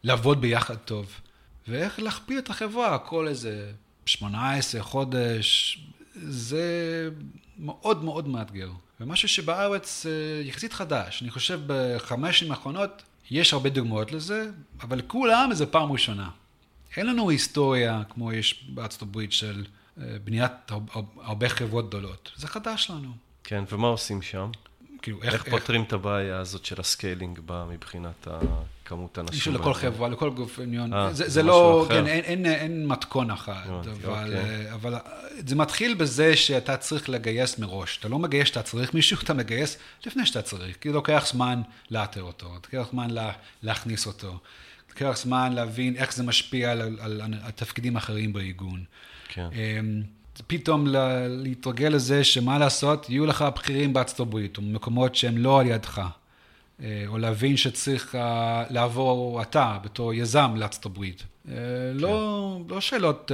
[0.02, 1.20] לעבוד ביחד טוב.
[1.68, 3.72] ואיך להכפיל את החברה כל איזה
[4.06, 5.80] 18 חודש.
[6.14, 7.08] זה
[7.58, 8.70] מאוד מאוד מאתגר.
[9.00, 10.12] ומשהו שבארץ אה,
[10.44, 11.22] יחסית חדש.
[11.22, 16.30] אני חושב בחמש שנים האחרונות יש הרבה דוגמאות לזה, אבל לכולם זה פעם ראשונה.
[16.96, 19.64] אין לנו היסטוריה כמו יש בארצות הברית של
[20.24, 20.52] בניית
[21.22, 22.32] הרבה חברות גדולות.
[22.36, 23.12] זה חדש לנו.
[23.44, 24.50] כן, ומה עושים שם?
[25.06, 25.88] כאילו, איך, איך פותרים איך...
[25.88, 28.28] את הבעיה הזאת של ה scaling מבחינת
[28.84, 29.34] כמות האנשים?
[29.36, 30.94] מישהו לכל חברה, לכל גוף עניון.
[30.94, 31.86] אה, זה, זה, זה לא.
[31.88, 34.72] כן, אין, אין, אין מתכון אחד, אבל, אוקיי.
[34.72, 34.94] אבל
[35.46, 37.98] זה מתחיל בזה שאתה צריך לגייס מראש.
[37.98, 40.76] אתה לא מגייס שאתה צריך מישהו, אתה מגייס לפני שאתה צריך.
[40.80, 43.32] כי לוקח זמן לאתר אותו, לוקח זמן לה,
[43.62, 44.38] להכניס אותו.
[44.88, 48.84] לוקח זמן להבין איך זה משפיע על, על, על התפקידים האחרים בארגון.
[49.28, 49.48] כן.
[50.46, 50.86] פתאום
[51.28, 56.02] להתרגל לזה שמה לעשות, יהיו לך בכירים בארצות הברית, או במקומות שהם לא על ידך.
[56.80, 61.22] אה, או להבין שצריך אה, לעבור אתה בתור יזם לארצות הברית.
[61.22, 61.56] אה, כן.
[61.94, 63.30] לא, לא שאלות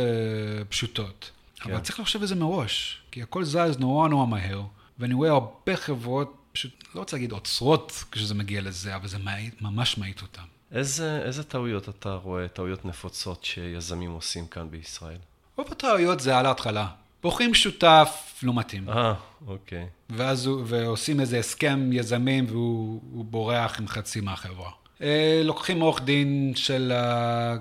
[0.69, 1.71] פשוטות, כן.
[1.71, 4.63] אבל צריך לחשוב על זה מראש, כי הכל זז נורא נורא מהר,
[4.99, 9.19] ואני רואה הרבה חברות, פשוט, לא רוצה להגיד עוצרות כשזה מגיע לזה, אבל זה
[9.61, 10.43] ממש מאיט אותן.
[10.73, 15.19] איזה, איזה טעויות אתה רואה, טעויות נפוצות שיזמים עושים כאן בישראל?
[15.57, 16.87] רוב הטעויות זה על ההתחלה.
[17.23, 18.89] בוחרים שותף לא מתאים.
[18.89, 19.15] אה,
[19.47, 19.87] אוקיי.
[20.11, 24.71] ואז הוא, ועושים איזה הסכם יזמים והוא בורח עם חצי מהחברה.
[25.03, 27.57] אה, לוקחים עורך דין של, ה,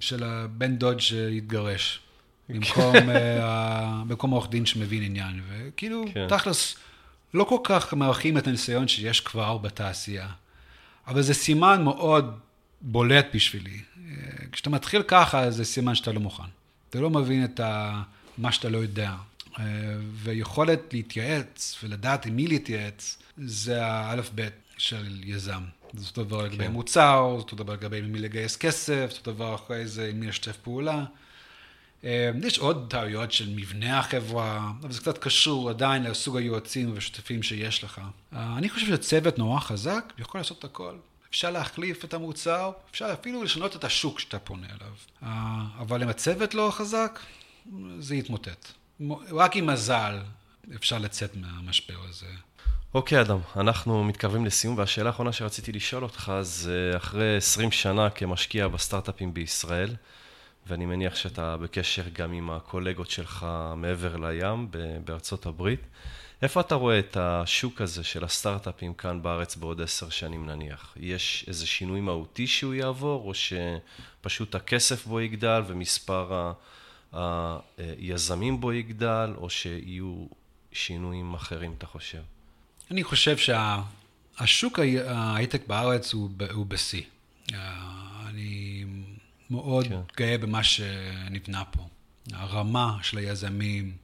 [0.00, 2.00] של הבן דוד שהתגרש,
[2.48, 5.40] במקום, אה, במקום עורך דין שמבין עניין.
[5.48, 6.26] וכאילו, כן.
[6.28, 6.76] תכלס,
[7.34, 10.28] לא כל כך מערכים את הניסיון שיש כבר בתעשייה.
[11.06, 12.38] אבל זה סימן מאוד
[12.80, 13.80] בולט בשבילי.
[13.98, 14.12] אה,
[14.52, 16.57] כשאתה מתחיל ככה, זה סימן שאתה לא מוכן.
[16.90, 18.02] אתה לא מבין את ה...
[18.38, 19.14] מה שאתה לא יודע.
[19.58, 19.64] אה,
[20.12, 25.62] ויכולת להתייעץ ולדעת עם מי להתייעץ, זה האלף-בית של יזם.
[25.94, 26.72] זה אותו דבר לגבי כן.
[26.72, 30.26] מוצר, זה אותו דבר לגבי מי לגייס כסף, זה אותו דבר אחרי זה עם מי
[30.26, 31.04] לשתף פעולה.
[32.04, 37.42] אה, יש עוד טעויות של מבנה החברה, אבל זה קצת קשור עדיין לסוג היועצים והשותפים
[37.42, 38.00] שיש לך.
[38.32, 40.94] אה, אני חושב שצוות נורא חזק יכול לעשות את הכל.
[41.30, 44.92] אפשר להחליף את המוצר, אפשר אפילו לשנות את השוק שאתה פונה אליו.
[45.22, 47.20] אה, אבל אם הצוות לא חזק,
[47.98, 48.72] זה יתמוטט.
[49.30, 50.18] רק עם מזל
[50.74, 52.26] אפשר לצאת מהמשבר הזה.
[52.94, 58.68] אוקיי, אדם, אנחנו מתקרבים לסיום, והשאלה האחרונה שרציתי לשאול אותך זה אחרי 20 שנה כמשקיע
[58.68, 59.94] בסטארט-אפים בישראל,
[60.66, 64.68] ואני מניח שאתה בקשר גם עם הקולגות שלך מעבר לים
[65.04, 65.80] בארצות הברית.
[66.42, 70.94] איפה אתה רואה את השוק הזה של הסטארט-אפים כאן בארץ בעוד עשר שנים נניח?
[71.00, 76.52] יש איזה שינוי מהותי שהוא יעבור, או שפשוט הכסף בו יגדל ומספר
[77.78, 80.26] היזמים בו יגדל, או שיהיו
[80.72, 82.22] שינויים אחרים, אתה חושב?
[82.90, 87.02] אני חושב שהשוק ההייטק בארץ הוא, הוא בשיא.
[88.26, 88.84] אני
[89.50, 90.00] מאוד כן.
[90.16, 91.88] גאה במה שנבנה פה.
[92.32, 93.96] הרמה של היזמים,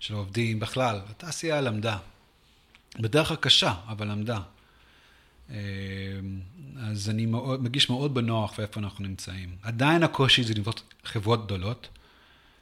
[0.00, 1.98] של העובדים, בכלל, התעשייה למדה.
[2.98, 4.40] בדרך כלל קשה, אבל למדה.
[5.50, 5.56] אה,
[6.76, 9.56] אז אני מאוד, מגיש מאוד בנוח ואיפה אנחנו נמצאים.
[9.62, 11.88] עדיין הקושי זה לבנות חברות גדולות.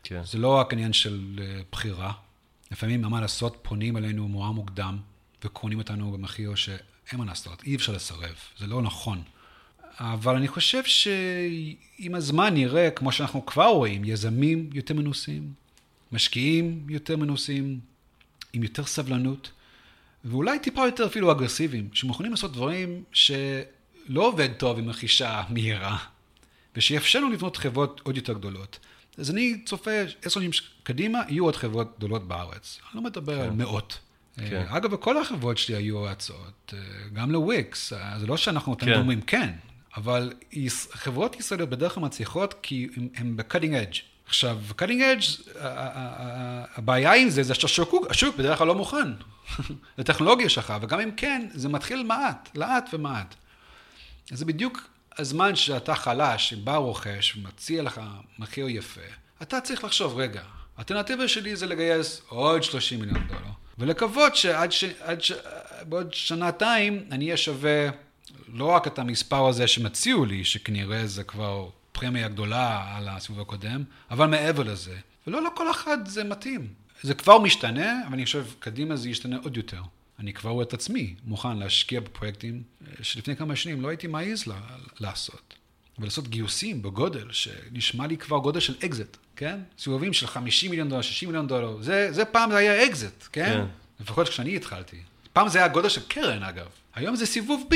[0.02, 0.20] כן.
[0.24, 2.12] זה לא רק עניין של אה, בחירה.
[2.70, 4.98] לפעמים, מה לעשות, פונים אלינו מואר מוקדם
[5.44, 9.22] וקונים אותנו במחיר שאין מה לעשות, אי אפשר לסרב, זה לא נכון.
[9.98, 15.52] אבל אני חושב שעם הזמן נראה, כמו שאנחנו כבר רואים, יזמים יותר מנוסים,
[16.14, 17.80] משקיעים יותר מנוסים,
[18.52, 19.50] עם יותר סבלנות,
[20.24, 25.98] ואולי טיפה יותר אפילו אגרסיביים, שמוכנים לעשות דברים שלא עובד טוב עם רכישה מהירה,
[26.76, 28.78] ושיאפשר לנו לבנות חברות עוד יותר גדולות.
[29.18, 29.90] אז אני צופה
[30.22, 30.50] עשר שנים
[30.82, 32.78] קדימה, יהיו עוד חברות גדולות בארץ.
[32.84, 33.42] אני לא מדבר כן.
[33.42, 33.98] על מאות.
[34.36, 34.64] כן.
[34.68, 36.74] אגב, כל החברות שלי היו הצעות,
[37.12, 38.94] גם לוויקס, זה לא שאנחנו כן.
[38.94, 39.50] אומרים כן,
[39.96, 40.32] אבל
[40.92, 44.13] חברות ישראליות בדרך כלל מצליחות כי הן ב-cutting edge.
[44.26, 45.50] עכשיו, cutting edge,
[46.76, 49.08] הבעיה עם זה, זה שהשוק השוק בדרך כלל לא מוכן
[49.98, 53.34] לטכנולוגיה שלך, וגם אם כן, זה מתחיל מעט, לאט ומעט.
[54.30, 58.00] זה בדיוק הזמן שאתה חלש, שבא רוכש ומציע לך
[58.38, 59.00] מחיר יפה,
[59.42, 60.42] אתה צריך לחשוב, רגע,
[60.76, 64.84] האלטרנטיבה שלי זה לגייס עוד 30 מיליון דולר, ולקוות שעד ש...
[65.18, 65.32] ש...
[65.88, 67.90] בעוד שנתיים אני אהיה שווה
[68.48, 73.84] לא רק את המספר הזה שמציעים לי, שכנראה זה כבר פרמיה גדולה על הסיבוב הקודם,
[74.10, 74.96] אבל מעבר לזה.
[75.26, 76.68] ולא לכל אחד זה מתאים.
[77.02, 79.82] זה כבר משתנה, אבל אני חושב, קדימה זה ישתנה עוד יותר.
[80.18, 84.44] אני כבר רואה את עצמי מוכן להשקיע בפרויקטים אה, שלפני כמה שנים לא הייתי מעז
[85.00, 85.54] לעשות.
[85.98, 89.60] ולעשות גיוסים בגודל שנשמע לי כבר גודל של אקזיט, כן?
[89.78, 93.44] סיבובים של 50 מיליון דולר, 60 מיליון דולר, זה, זה פעם זה היה אקזיט, כן?
[93.44, 93.64] כן?
[94.00, 94.96] לפחות כשאני התחלתי.
[95.32, 97.74] פעם זה היה גודל של קרן אגב, היום זה סיבוב B.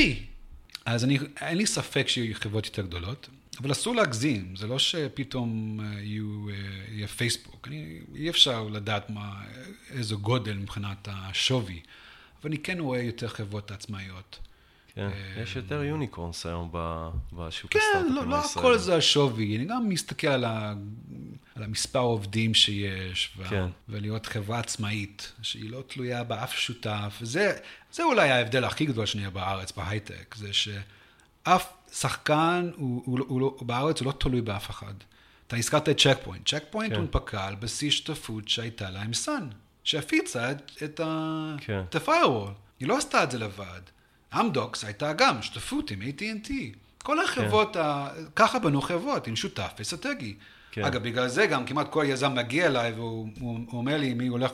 [0.85, 3.29] אז אני, אין לי ספק שיהיו חברות יותר גדולות,
[3.61, 6.55] אבל אסור להגזים, זה לא שפתאום אה, יהיו, אה,
[6.89, 9.43] יהיה פייסבוק, אני, אי אפשר לדעת מה,
[9.91, 11.81] איזה גודל מבחינת השווי,
[12.41, 14.39] אבל אני כן רואה יותר חברות עצמאיות.
[14.95, 16.73] כן, אה, יש יותר יוניקורנס היום
[17.33, 18.25] בשוק כן, הסטארט-אפים הישראלי.
[18.25, 20.75] כן, לא, לא הכל זה השווי, אני גם מסתכל על, ה,
[21.55, 23.65] על המספר עובדים שיש, וה, כן.
[23.89, 27.59] ולהיות חברה עצמאית, שהיא לא תלויה באף שותף, וזה
[27.93, 33.67] זה אולי ההבדל הכי גדול שנייה בארץ, בהייטק, זה שאף שחקן הוא, הוא, הוא, הוא,
[33.67, 34.95] בארץ הוא לא תלוי באף אחד.
[35.47, 36.99] אתה הזכרת את צ'ק פוינט, צ'ק פוינט כן.
[36.99, 39.49] הונפקה על בסיס שותפות שהייתה לה עם סאן,
[39.85, 41.01] שהפיצה את, את,
[41.59, 41.83] כן.
[41.89, 42.51] את ה-firewall.
[42.81, 43.81] היא לא עשתה את זה לבד.
[44.41, 46.51] אמדוקס הייתה גם שותפות עם AT&T.
[47.03, 47.81] כל החברות, כן.
[47.81, 48.09] ה...
[48.37, 50.35] ככה בנו חברות, עם שותף אסטרטגי.
[50.71, 50.85] כן.
[50.85, 53.29] אגב, בגלל זה גם כמעט כל יזם מגיע אליי והוא
[53.73, 54.51] אומר לי מי הולך,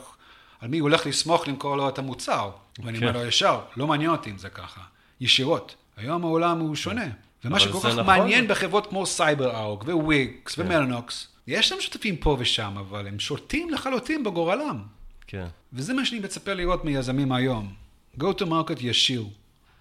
[0.61, 2.51] על מי הוא הולך לסמוך למכור לו את המוצר.
[2.78, 3.18] ואני אומר כן.
[3.18, 4.80] לו ישר, לא מעניין אותי אם זה ככה,
[5.20, 5.74] ישירות.
[5.97, 7.07] היום העולם הוא שונה.
[7.45, 8.07] ומה שכל כך נכון.
[8.07, 13.70] מעניין בחברות כמו סייבר ארוק וויקס ומלנוקס, יש להם שותפים פה ושם, אבל הם שולטים
[13.70, 14.82] לחלוטין בגורלם.
[15.26, 15.47] כן.
[15.72, 17.72] וזה מה שאני מצפה לראות מיזמים היום.
[18.18, 19.24] go to market ישיר.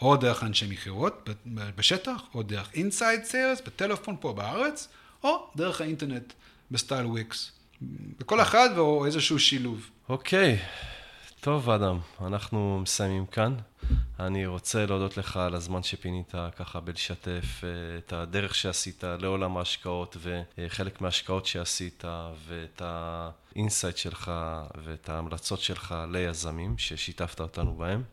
[0.02, 4.88] או דרך אנשי מכירות בשטח, או דרך inside sales, בטלפון פה בארץ,
[5.24, 6.34] או דרך האינטרנט
[6.72, 7.52] ב style וויקס.
[8.20, 9.90] בכל אחד או איזשהו שילוב.
[10.10, 10.58] אוקיי,
[11.40, 13.56] טוב אדם, אנחנו מסיימים כאן.
[14.20, 20.18] אני רוצה להודות לך על הזמן שפינית ככה בלשתף אה, את הדרך שעשית לעולם ההשקעות
[20.58, 22.04] וחלק מההשקעות שעשית
[22.48, 24.32] ואת ה insight שלך
[24.84, 28.04] ואת ההמלצות שלך ליזמים ששיתפת אותנו בהם.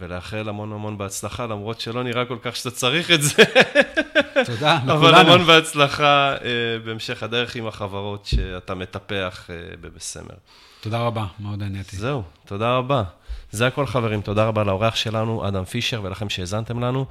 [0.00, 3.42] ולאחל המון המון בהצלחה, למרות שלא נראה כל כך שאתה צריך את זה.
[4.44, 4.92] תודה, לכולנו.
[4.92, 10.34] אבל המון בהצלחה אה, בהמשך הדרך עם החברות שאתה מטפח אה, בבסמר.
[10.80, 11.96] תודה רבה, מאוד נהניתי.
[11.96, 13.02] זהו, תודה רבה.
[13.52, 17.04] זה הכל חברים, תודה רבה לאורח שלנו, אדם פישר, ולכם שהאזנתם לנו.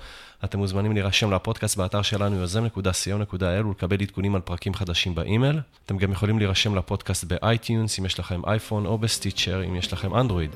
[0.44, 5.60] אתם מוזמנים להירשם לפודקאסט באתר שלנו, יוזם.co.il, ולקבל עדכונים על פרקים חדשים באימייל.
[5.86, 9.76] אתם גם יכולים להירשם לפודקאסט ב iTunes, אם יש לכם אייפון, או ב Stitcher, אם
[9.76, 10.52] יש לכם אנדרואיד.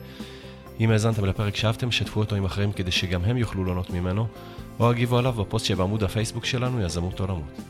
[0.79, 4.27] אם האזנתם לפרק שאהבתם, שתפו אותו עם אחרים כדי שגם הם יוכלו ליהנות ממנו,
[4.79, 7.61] או הגיבו עליו בפוסט שבעמוד הפייסבוק שלנו, יזמות עולמות.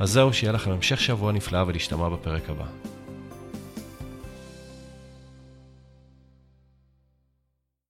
[0.00, 2.64] אז זהו, שיהיה לכם המשך שבוע נפלא ולהשתמע בפרק הבא.